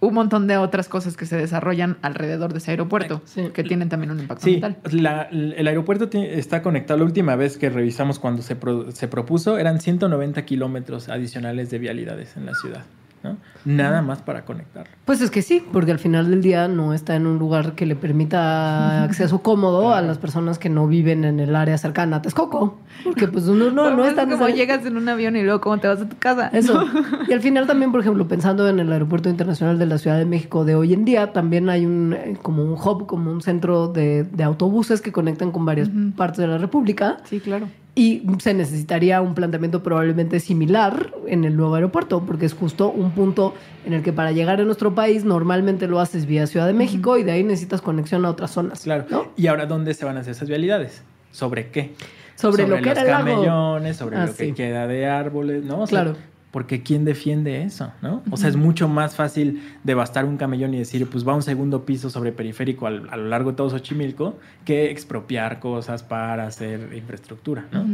[0.00, 3.48] un montón de otras cosas que se desarrollan alrededor de ese aeropuerto, Sí.
[3.54, 5.02] que tienen también un impacto Sí, ambiental.
[5.02, 6.98] la- el aeropuerto está conectado.
[6.98, 11.78] La última vez que revisamos cuando se, pro- se propuso eran 190 kilómetros adicionales de
[11.78, 12.84] vialidades en la ciudad.
[13.24, 13.38] ¿No?
[13.64, 14.86] Nada más para conectar.
[15.04, 17.86] Pues es que sí, porque al final del día no está en un lugar que
[17.86, 22.22] le permita acceso cómodo a las personas que no viven en el área cercana a
[22.22, 22.78] Texcoco.
[23.02, 25.78] Porque pues uno no, no es está como llegas en un avión y luego cómo
[25.78, 26.48] te vas a tu casa.
[26.48, 26.84] Eso.
[27.26, 30.26] Y al final también, por ejemplo, pensando en el Aeropuerto Internacional de la Ciudad de
[30.26, 33.88] México de hoy en día, también hay un eh, como un hub, como un centro
[33.88, 37.18] de, de autobuses que conectan con varias partes de la República.
[37.24, 37.66] Sí, claro.
[37.96, 43.12] Y se necesitaría un planteamiento probablemente similar en el nuevo aeropuerto, porque es justo un
[43.12, 43.54] punto
[43.86, 47.16] en el que para llegar a nuestro país normalmente lo haces vía Ciudad de México
[47.18, 48.80] y de ahí necesitas conexión a otras zonas.
[48.82, 49.04] Claro.
[49.08, 49.26] ¿no?
[49.36, 51.02] ¿Y ahora dónde se van a hacer esas vialidades?
[51.30, 51.92] ¿Sobre qué?
[52.34, 53.24] Sobre, lo que los era el lago.
[53.42, 54.52] camellones, sobre Ah, lo que sí.
[54.54, 55.82] queda de árboles, ¿no?
[55.82, 56.16] O sea, Claro.
[56.54, 57.92] Porque ¿quién defiende eso?
[58.00, 58.22] ¿no?
[58.30, 61.42] O sea, es mucho más fácil devastar un camellón y decir, pues va a un
[61.42, 66.46] segundo piso sobre periférico al- a lo largo de todo Xochimilco que expropiar cosas para
[66.46, 67.84] hacer infraestructura, ¿no?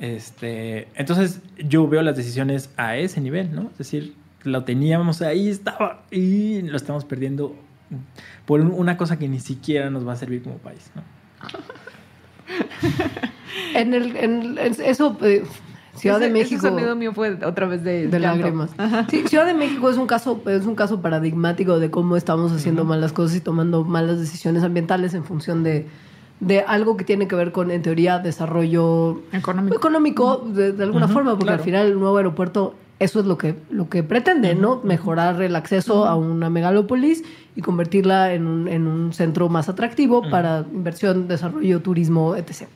[0.00, 3.68] Este, entonces yo veo las decisiones a ese nivel, ¿no?
[3.70, 7.54] Es decir, lo teníamos ahí, estaba, y lo estamos perdiendo
[8.44, 11.02] por un- una cosa que ni siquiera nos va a servir como país, ¿no?
[13.74, 15.44] En el, en el- en eso, eh,
[15.96, 16.66] Ciudad Ese- de México.
[16.66, 18.70] Ese sonido mío fue otra vez de, de lágrimas.
[19.10, 22.84] Sí, Ciudad de México es un caso, es un caso paradigmático de cómo estamos haciendo
[22.84, 25.86] malas cosas y tomando malas decisiones ambientales en función de,
[26.40, 29.76] de algo que tiene que ver con, en teoría, desarrollo Económico.
[29.76, 31.58] económico de, de alguna forma, porque claro.
[31.58, 34.82] al final el nuevo aeropuerto eso es lo que, lo que pretende, ¿no?
[34.84, 37.24] Mejorar el acceso a una megalópolis
[37.56, 42.68] y convertirla en un, en un centro más atractivo para inversión, desarrollo, turismo, etc.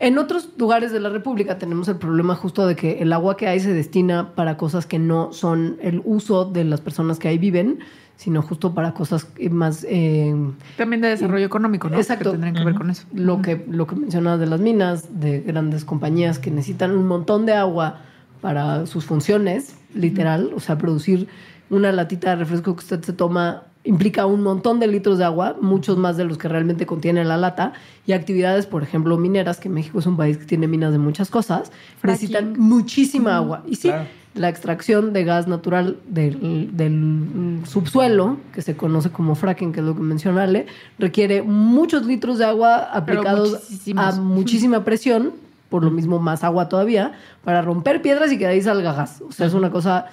[0.00, 3.46] En otros lugares de la República tenemos el problema justo de que el agua que
[3.46, 7.38] hay se destina para cosas que no son el uso de las personas que ahí
[7.38, 7.78] viven,
[8.16, 9.84] sino justo para cosas más...
[9.88, 10.34] eh,
[10.76, 11.96] También de desarrollo económico, ¿no?
[11.96, 12.30] Exacto.
[12.32, 13.04] Que tendrían que ver con eso.
[13.12, 17.46] lo que lo que mencionabas de las minas, de grandes compañías que necesitan un montón
[17.46, 18.00] de agua
[18.40, 21.28] para sus funciones, literal, o sea, producir
[21.70, 25.56] una latita de refresco que usted se toma implica un montón de litros de agua,
[25.60, 27.74] muchos más de los que realmente contiene la lata,
[28.06, 31.30] y actividades, por ejemplo, mineras, que México es un país que tiene minas de muchas
[31.30, 32.10] cosas, Fracking.
[32.10, 33.62] necesitan muchísima agua.
[33.66, 34.06] Y sí, Claro.
[34.34, 39.86] la extracción de gas natural del, del subsuelo, que se conoce como fracking, que es
[39.86, 40.66] lo que menciona Ale,
[40.98, 43.60] requiere muchos litros de agua aplicados
[43.96, 45.32] a muchísima presión,
[45.68, 47.12] por lo mismo más agua todavía,
[47.44, 49.22] para romper piedras y que de ahí salga gas.
[49.26, 50.06] O sea, es una cosa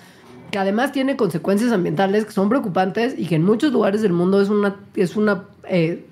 [0.51, 4.41] que además tiene consecuencias ambientales que son preocupantes y que en muchos lugares del mundo
[4.41, 6.05] es una, es una eh,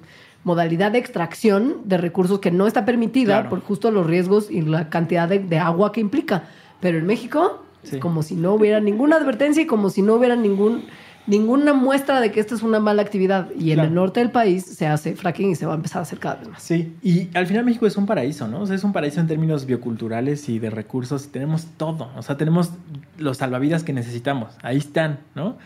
[0.43, 3.49] modalidad de extracción de recursos que no está permitida Claro.
[3.49, 6.43] por justo los riesgos y la cantidad de, de agua que implica.
[6.79, 7.95] Pero en México Sí.
[7.95, 10.83] es como si no hubiera ninguna advertencia y como si no hubiera ningún,
[11.29, 13.49] ninguna muestra de que esta es una mala actividad.
[13.57, 16.01] Y en el norte del país se hace fracking y se va a empezar a
[16.01, 16.61] hacer cada vez más.
[16.61, 18.61] Sí, y al final México es un paraíso, ¿no?
[18.61, 21.29] O sea, es un paraíso en términos bioculturales y de recursos.
[21.31, 22.71] Tenemos todo, o sea, tenemos
[23.17, 24.53] los salvavidas que necesitamos.
[24.63, 25.57] Ahí están, ¿no?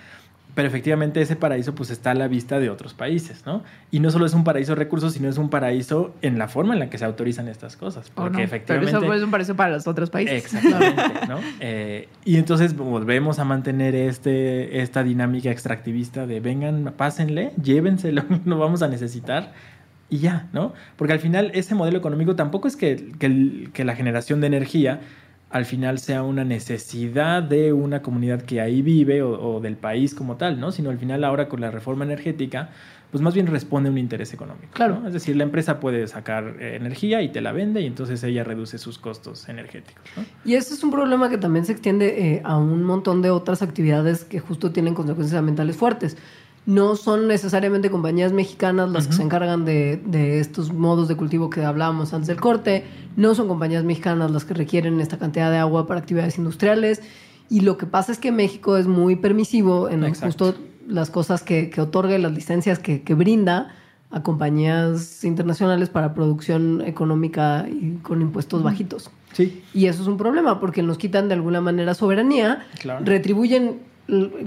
[0.56, 3.64] Pero efectivamente ese paraíso pues está a la vista de otros países, ¿no?
[3.90, 6.74] Y no solo es un paraíso de recursos, sino es un paraíso en la forma
[6.74, 8.10] en la que se autorizan estas cosas.
[8.12, 8.44] ¿O Porque no?
[8.44, 8.92] efectivamente...
[8.92, 10.46] Pero eso es un paraíso para los otros países.
[10.46, 11.40] Exactamente, ¿no?
[11.60, 18.60] Eh, y entonces volvemos a mantener este, esta dinámica extractivista de vengan, pásenle, llévenselo, lo
[18.60, 19.54] vamos a necesitar
[20.10, 20.74] y ya, ¿no?
[20.98, 23.14] Porque al final ese modelo económico tampoco es que,
[23.74, 25.00] que la generación de energía
[25.54, 30.16] al final sea una necesidad de una comunidad que ahí vive o, o del país
[30.16, 30.72] como tal, ¿no?
[30.72, 32.72] Sino al final ahora con la reforma energética,
[33.12, 34.70] pues más bien responde a un interés económico.
[34.74, 35.02] Claro.
[35.02, 35.08] ¿no?
[35.08, 38.44] Es decir, la empresa puede sacar eh, energía y te la vende y entonces ella
[38.44, 40.26] reduce sus costos energéticos, ¿no?
[40.44, 43.62] Y ese es un problema que también se extiende eh, a un montón de otras
[43.62, 46.18] actividades que justo tienen consecuencias ambientales fuertes.
[46.66, 51.50] No son necesariamente compañías mexicanas las que se encargan de, de estos modos de cultivo
[51.50, 52.86] que hablábamos antes del corte.
[53.18, 57.02] No son compañías mexicanas las que requieren esta cantidad de agua para actividades industriales.
[57.50, 60.46] Y lo que pasa es que México es muy permisivo en Exacto.
[60.46, 63.76] justo las cosas que, que otorga y las licencias que, que brinda
[64.12, 69.10] a compañías internacionales para producción económica y con impuestos bajitos.
[69.34, 73.04] Sí, Y eso es un problema porque nos quitan de alguna manera soberanía, Claro.
[73.04, 73.80] retribuyen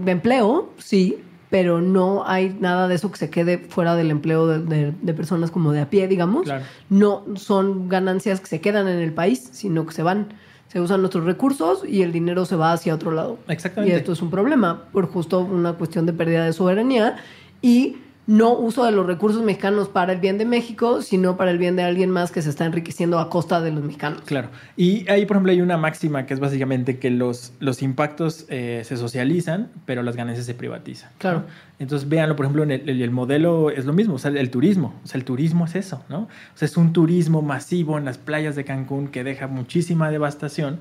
[0.07, 1.19] empleo, sí,
[1.59, 5.15] pero no hay nada de eso que se quede fuera del empleo de, de- de
[5.15, 6.43] personas como de a pie, digamos.
[6.45, 6.65] Claro.
[6.91, 10.35] No son ganancias que se quedan en el país, sino que se van.
[10.69, 13.39] Se usan nuestros recursos y el dinero se va hacia otro lado.
[13.49, 13.95] Exactamente.
[13.95, 17.17] Y esto es un problema por justo una cuestión de pérdida de soberanía
[17.63, 17.97] y
[18.27, 21.77] no uso de los recursos mexicanos para el bien de México, sino para el bien
[21.77, 24.22] de alguien más que se está enriqueciendo a costa de los mexicanos.
[24.24, 24.49] Claro.
[24.77, 28.83] Y ahí, por ejemplo, hay una máxima que es básicamente que los, los impactos eh,
[28.85, 31.11] se socializan, pero las ganancias se privatizan.
[31.12, 31.18] ¿no?
[31.18, 31.45] Claro.
[31.79, 34.39] Entonces, véanlo, por ejemplo, en el, el- el modelo es lo mismo, o sea, el,
[34.39, 34.95] el turismo.
[35.05, 36.20] O sea, el turismo es eso, ¿no?
[36.22, 40.81] O sea, es un turismo masivo en las playas de Cancún que deja muchísima devastación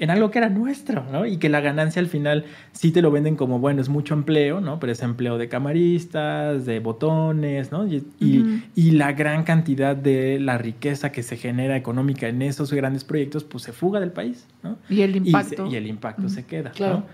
[0.00, 1.26] en algo que era nuestro, ¿no?
[1.26, 4.60] Y que la ganancia al final sí te lo venden como, bueno, es mucho empleo,
[4.60, 4.80] ¿no?
[4.80, 7.86] Pero es empleo de camaristas, de botones, ¿no?
[7.86, 12.72] Y, y- y la gran cantidad de la riqueza que se genera económica en esos
[12.72, 14.76] grandes proyectos, pues se fuga del país, ¿no?
[14.88, 15.66] Y el Y, impacto.
[15.66, 16.94] se- y el impacto se queda, Claro.
[17.00, 17.04] ¿no?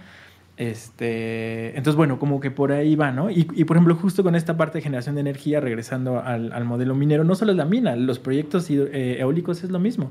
[0.59, 3.31] Este, entonces, bueno, como que por ahí va, ¿no?
[3.31, 6.65] Y, y, por ejemplo, justo con esta parte de generación de energía, regresando al, al
[6.65, 10.11] modelo minero, no solo es la mina, los proyectos eh, eólicos es lo mismo.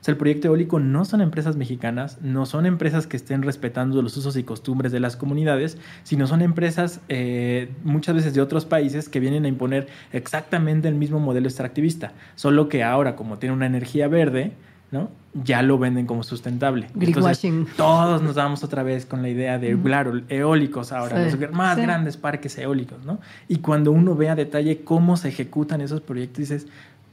[0.00, 4.00] O sea, el proyecto eólico no son empresas mexicanas, no son empresas que estén respetando
[4.02, 8.64] los usos y costumbres de las comunidades, sino son empresas eh, muchas veces de otros
[8.64, 13.54] países que vienen a imponer exactamente el mismo modelo extractivista, solo que ahora, como tiene
[13.54, 14.52] una energía verde,
[14.90, 15.08] ¿no?
[15.44, 16.88] ya lo venden como sustentable.
[16.98, 21.52] Entonces, todos nos vamos otra vez con la idea de, claro, eólicos ahora, Sí, los
[21.52, 21.82] más sí.
[21.82, 23.18] grandes parques eólicos, ¿no?
[23.48, 26.66] Y cuando uno ve a detalle cómo se ejecutan esos proyectos, dices,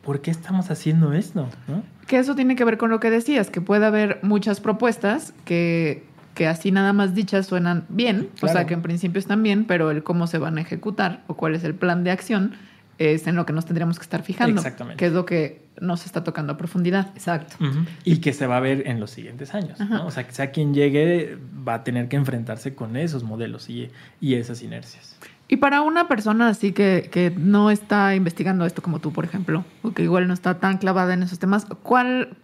[0.03, 1.49] ¿por qué estamos haciendo esto?
[1.67, 1.83] ¿no?
[2.07, 6.03] Que eso tiene que ver con lo que decías, que puede haber muchas propuestas que,
[6.35, 9.89] que así nada más dichas suenan bien, o sea que en principio están bien, pero
[9.91, 12.55] el cómo se van a ejecutar o cuál es el plan de acción
[12.99, 14.61] es en lo que nos tendríamos que estar fijando.
[14.61, 14.99] Exactamente.
[14.99, 17.09] Que es lo que nos está tocando a profundidad.
[17.15, 17.55] Exacto.
[18.03, 19.79] Y que se va a ver en los siguientes años.
[19.79, 20.05] ¿no?
[20.05, 23.89] O sea, que sea quien llegue, va a tener que enfrentarse con esos modelos y,
[24.21, 25.17] y esas inercias.
[25.47, 29.65] Y para una persona así que, que no está investigando esto como tú, por ejemplo,
[29.83, 32.37] o que igual no está tan clavada en esos temas, ¿cuál,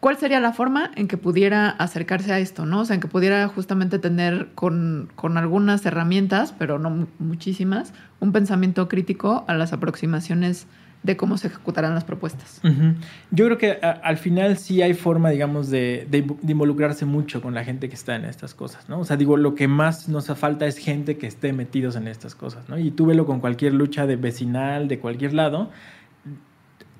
[0.00, 2.64] cuál sería la forma en que pudiera acercarse a esto?
[2.66, 2.80] ¿no?
[2.80, 7.92] O sea, en que pudiera justamente tener con, con algunas herramientas, pero no mu- muchísimas,
[8.18, 10.66] un pensamiento crítico a las aproximaciones
[11.02, 12.60] de cómo se ejecutarán las propuestas.
[13.30, 16.06] Yo creo que al final sí hay forma, digamos, de
[16.46, 19.00] involucrarse mucho con la gente que está en estas cosas, ¿no?
[19.00, 22.34] O sea, digo, lo que más nos falta es gente que esté metidos en estas
[22.34, 22.78] cosas, ¿no?
[22.78, 25.70] Y tú velo con cualquier lucha de vecinal, de cualquier lado,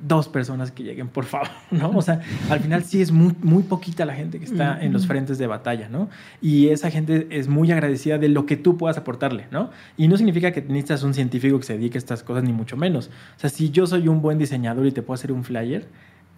[0.01, 1.91] dos personas que lleguen, por favor, ¿no?
[1.91, 5.07] O sea, al final sí es muy, muy poquita la gente que está en los
[5.07, 6.09] frentes de batalla, ¿no?
[6.41, 9.71] Y esa gente es muy agradecida de lo que tú puedas aportarle, ¿no?
[9.97, 12.77] Y no significa que necesitas un científico que se dedique a estas cosas, ni mucho
[12.77, 13.09] menos.
[13.37, 15.87] O sea, si yo soy un buen diseñador y te puedo hacer un flyer,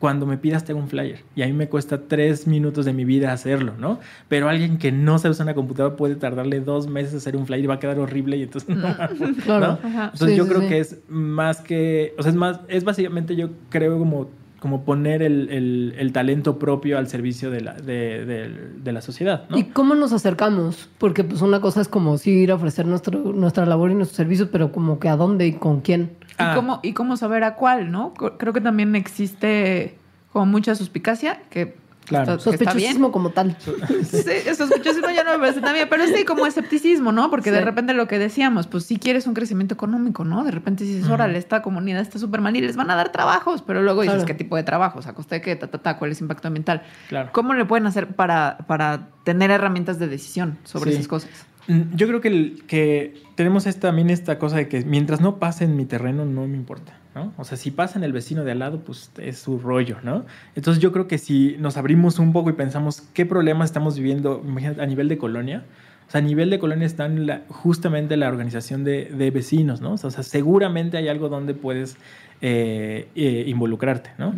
[0.03, 1.21] cuando me pidas te hago un flyer.
[1.37, 4.01] Y a mí me cuesta tres minutos de mi vida hacerlo, ¿no?
[4.27, 7.63] Pero alguien que no sabe usar una computadora puede tardarle dos meses hacer un flyer
[7.63, 8.83] y va a quedar horrible y entonces no.
[9.45, 9.79] Claro.
[9.85, 10.67] Entonces Sí, yo sí, creo sí.
[10.69, 14.29] que es más que, o sea, es más, es básicamente yo creo como,
[14.63, 19.01] como poner el, el- el talento propio al servicio de la, de, de- de la
[19.01, 19.59] sociedad, ¿no?
[19.59, 20.89] ¿Y cómo nos acercamos?
[20.99, 24.17] Porque pues una cosa es como sí ir a ofrecer nuestro, nuestra labor y nuestros
[24.17, 26.13] servicios, pero como que a dónde y con quién.
[26.39, 26.53] Ah.
[26.53, 28.15] ¿Y, cómo, y cómo saber a cuál, ¿no?
[28.15, 29.99] Creo que también existe
[30.33, 31.75] como mucha suspicacia, que,
[32.07, 32.35] Claro.
[32.35, 32.93] está, que está bien.
[32.95, 33.57] Sospechosismo como tal.
[34.05, 37.31] Sí, sospechosismo ya no me parece tan bien, pero sí como escepticismo, ¿no?
[37.31, 40.45] Porque de repente lo que decíamos, pues si quieres un crecimiento económico, ¿no?
[40.45, 43.63] De repente dices, órale, esta comunidad está súper mal y les van a dar trabajos,
[43.63, 44.27] pero luego dices, Claro.
[44.27, 45.07] ¿qué tipo de trabajos?
[45.07, 45.57] ¿A costa de qué?
[45.57, 46.83] Ta, ta, ta, ¿Cuál es el impacto ambiental?
[47.09, 47.31] Claro.
[47.33, 50.97] ¿Cómo le pueden hacer para, para tener herramientas de decisión sobre Sí.
[50.97, 51.31] esas cosas?
[51.69, 55.37] Mm, Yo creo que, el- que tenemos esta, también esta cosa de que mientras no
[55.39, 57.33] pase en mi terreno, no me importa, ¿no?
[57.37, 60.25] O sea, si pasa en el vecino de al lado, pues es su rollo, ¿no?
[60.55, 64.43] Entonces yo creo que si nos abrimos un poco y pensamos qué problemas estamos viviendo,
[64.47, 65.65] imagínate, a nivel de colonia,
[66.09, 69.93] o sea, a nivel de colonia están la- justamente la organización de, de vecinos, ¿no?
[69.93, 71.97] O sea, seguramente hay algo donde puedes
[72.41, 74.35] eh, eh, involucrarte, ¿no?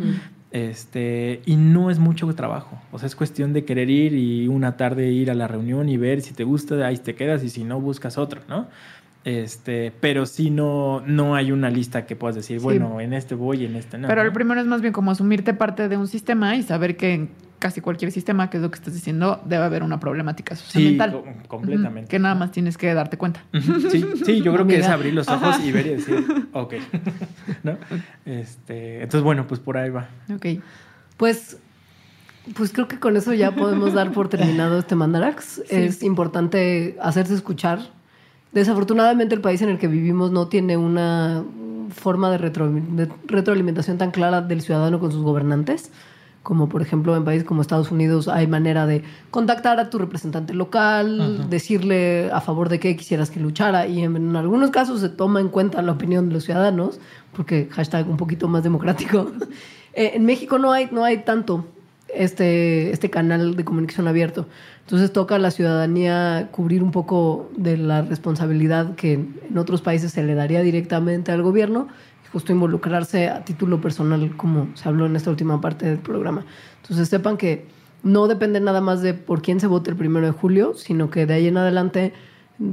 [0.51, 2.79] Este, y no es mucho trabajo.
[2.93, 5.97] O sea, es cuestión de querer ir y una tarde ir a la reunión y
[5.97, 8.67] ver si te gusta, ahí te quedas y si no, buscas otro, ¿no?
[9.25, 12.63] Este, pero si no, no hay una lista que puedas decir, Sí.
[12.63, 14.07] bueno, en este voy y en este no.
[14.07, 14.27] Pero ¿no?
[14.27, 17.29] el primero es más bien como asumirte parte de un sistema y saber que en
[17.57, 21.15] casi cualquier sistema, que es lo que estás diciendo, debe haber una problemática Sí, socioambiental.
[21.15, 22.07] Ujú, completamente.
[22.07, 23.43] Que nada más tienes que darte cuenta.
[23.89, 26.23] Sí, sí, yo creo que es abrir los ojos y ver y decir,
[26.53, 26.75] ok.
[27.63, 27.77] ¿No?
[28.27, 30.07] Este, entonces, bueno, pues por ahí va.
[30.31, 30.61] Ok.
[31.17, 31.57] Pues,
[32.55, 35.63] pues creo que con eso ya podemos dar por terminado este Mandarax.
[35.69, 37.79] Es importante hacerse escuchar.
[38.55, 41.43] Desafortunadamente el país en el que vivimos no tiene una
[41.93, 45.91] forma de, retro- de retroalimentación tan clara del ciudadano con sus gobernantes.
[46.41, 50.53] Como por ejemplo en países como Estados Unidos hay manera de contactar a tu representante
[50.53, 55.09] local, decirle a favor de qué quisieras que luchara y en, en algunos casos se
[55.09, 56.99] toma en cuenta la opinión de los ciudadanos,
[57.35, 59.31] porque hashtag un poquito más democrático.
[59.97, 61.65] Eh, en México no hay, no hay tanto
[62.13, 64.45] este, este canal de comunicación abierto.
[64.85, 70.11] Entonces toca a la ciudadanía cubrir un poco de la responsabilidad que en otros países
[70.11, 71.87] se le daría directamente al gobierno
[72.23, 76.45] y justo involucrarse a título personal, como se habló en esta última parte del programa.
[76.83, 77.65] Entonces sepan que
[78.03, 81.25] no depende nada más de por quién se vote el primero de julio, sino que
[81.25, 82.13] de ahí en adelante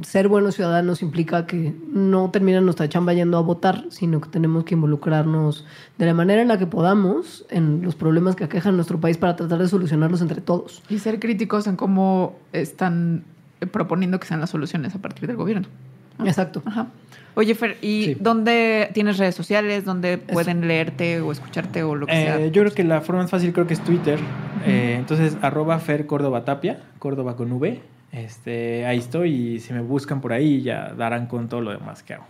[0.03, 4.65] ser buenos ciudadanos implica que no termina nuestra chamba yendo a votar, sino que tenemos
[4.65, 5.65] que involucrarnos
[5.99, 9.35] de la manera en la que podamos en los problemas que aquejan nuestro país para
[9.37, 10.83] tratar de solucionarlos entre todos.
[10.89, 13.25] Y ser críticos en cómo están
[13.61, 15.67] eh, proponiendo que sean las soluciones a partir del gobierno.
[16.19, 16.27] ¿no?
[16.27, 16.63] Exacto.
[16.65, 16.89] Ajá.
[17.35, 18.17] Oye, Fer, ¿y Sí.
[18.21, 19.85] dónde tienes redes sociales?
[19.87, 22.39] ¿Dónde pueden leerte o escucharte o lo que sea?
[22.39, 24.19] Eh, yo creo que la forma más fácil creo que es Twitter.
[24.67, 27.81] Eh, entonces, arroba Fer Córdoba Tapia, Córdoba con V.
[28.13, 32.03] Este, ahí estoy y si me buscan por ahí ya darán con todo lo demás
[32.03, 32.25] que hago.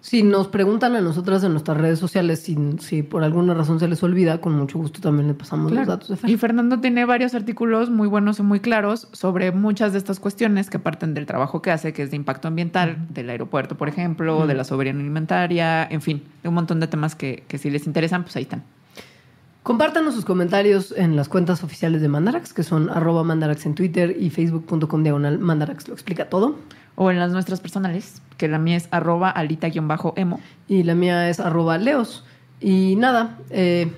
[0.00, 3.88] Si nos preguntan a nosotras en nuestras redes sociales si, si por alguna razón se
[3.88, 5.80] les olvida, con mucho gusto también le pasamos Claro.
[5.84, 6.30] los datos de Fer.
[6.30, 10.70] Y Fernando tiene varios artículos muy buenos y muy claros sobre muchas de estas cuestiones
[10.70, 14.46] que parten del trabajo que hace, que es de impacto ambiental, del aeropuerto, por ejemplo,
[14.46, 17.88] de la soberanía alimentaria, en fin, de un montón de temas que, que si les
[17.88, 18.62] interesan, pues ahí están.
[19.66, 24.16] Compártanos sus comentarios en las cuentas oficiales de Mandarax, que son arroba Mandarax en Twitter
[24.16, 26.54] y facebook.com diagonal Mandarax lo explica todo.
[26.94, 30.38] O en las nuestras personales, que la mía es arroba alita-emo.
[30.68, 32.24] Y la mía es arroba leos.
[32.60, 33.90] Y nada, eh,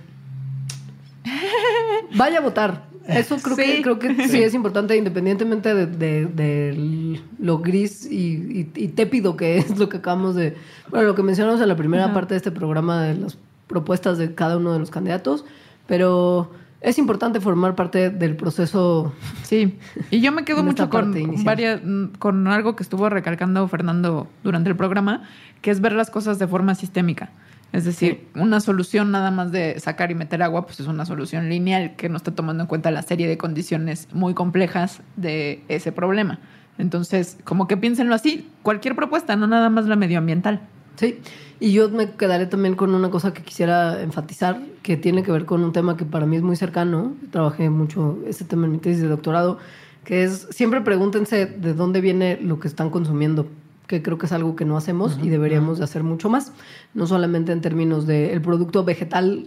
[2.16, 2.84] vaya a votar.
[3.06, 3.82] Eso creo que Sí.
[3.82, 9.36] creo que sí es importante, independientemente de, de- de lo gris y, y- y tépido
[9.36, 10.56] que es lo que acabamos de.
[10.88, 13.36] Bueno, lo que mencionamos en la primera parte de este programa de las
[13.68, 15.44] propuestas de cada uno de los candidatos.
[15.86, 16.50] Pero
[16.80, 19.12] es importante formar parte del proceso.
[19.42, 19.78] Sí,
[20.10, 21.14] y yo me quedo mucho con
[21.44, 21.80] varias,
[22.18, 25.22] con algo que estuvo recalcando Fernando durante el programa,
[25.60, 27.30] que es ver las cosas de forma sistémica.
[27.72, 31.50] Es decir, una solución nada más de sacar y meter agua, pues es una solución
[31.50, 35.92] lineal que no está tomando en cuenta la serie de condiciones muy complejas de ese
[35.92, 36.38] problema.
[36.78, 40.62] Entonces, como que piénsenlo así, cualquier propuesta, no nada más la medioambiental.
[40.98, 41.20] Sí,
[41.60, 45.44] y yo me quedaré también con una cosa que quisiera enfatizar, que tiene que ver
[45.44, 47.14] con un tema que para mí es muy cercano.
[47.30, 49.58] Trabajé mucho este tema en mi tesis de doctorado,
[50.04, 53.46] que es siempre pregúntense de dónde viene lo que están consumiendo,
[53.86, 56.52] que creo que es algo que no hacemos y deberíamos de hacer mucho más,
[56.94, 59.46] no solamente en términos del producto vegetal,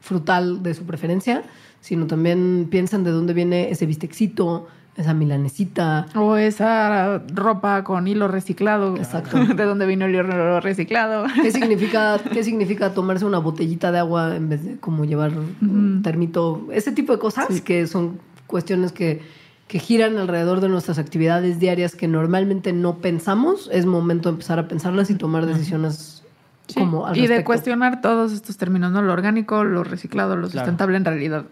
[0.00, 1.44] frutal de su preferencia,
[1.80, 4.66] sino también piensen de dónde viene ese bistecito,
[4.98, 8.96] esa milanesita, O esa ropa con hilo reciclado.
[8.96, 9.38] Exacto.
[9.54, 11.24] De dónde vino el hilo reciclado.
[11.40, 16.02] ¿Qué significa, ¿Qué significa tomarse una botellita de agua en vez de como llevar un
[16.02, 16.66] termito?
[16.72, 17.60] Ese tipo de cosas Sí.
[17.62, 19.22] que son cuestiones que,
[19.68, 23.70] que giran alrededor de nuestras actividades diarias que normalmente no pensamos.
[23.72, 26.24] Es momento de empezar a pensarlas y tomar decisiones
[26.66, 29.00] Sí, como al y de cuestionar todos estos términos, ¿no?
[29.00, 30.66] Lo orgánico, lo reciclado, lo Claro.
[30.66, 31.44] sustentable, en realidad,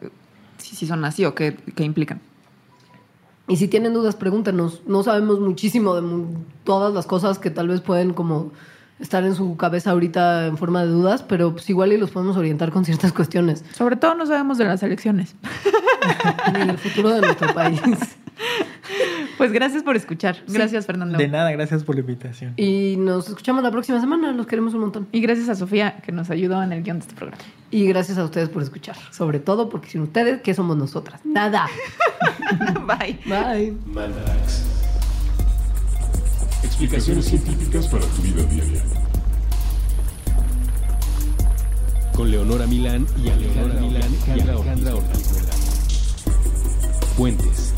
[0.59, 2.21] si sí, son así o qué, qué implican.
[3.49, 4.83] Y si tienen dudas, pregúntenos.
[4.87, 6.27] No sabemos muchísimo de mu-
[6.65, 8.51] todas las cosas que tal vez pueden como
[9.01, 12.37] estar en su cabeza ahorita en forma de dudas, pero pues igual y los podemos
[12.37, 13.65] orientar con ciertas cuestiones.
[13.75, 15.35] Sobre todo no sabemos de las elecciones.
[16.53, 17.81] Ni del futuro de nuestro país.
[19.37, 20.37] Pues gracias por escuchar.
[20.49, 21.19] Gracias, Fernando.
[21.19, 22.55] De nada, gracias por la invitación.
[22.57, 24.33] Y nos escuchamos la próxima semana.
[24.33, 25.09] Los queremos un montón.
[25.13, 27.43] Y gracias a Sofía que nos ayudó en el guion de este programa.
[27.71, 28.97] Y gracias a ustedes por escuchar.
[29.11, 31.21] Sobre todo porque sin ustedes, ¿qué somos nosotras?
[31.25, 31.69] Nada.
[32.87, 33.19] Bye.
[33.27, 33.77] Bye.
[33.87, 34.76] Mandarax.
[36.79, 38.83] Explicaciones científicas para tu vida diaria.
[42.15, 45.33] Con Leonora Milán y Alejandra Milán y Alejandra Ortiz.
[47.17, 47.76] Puentes.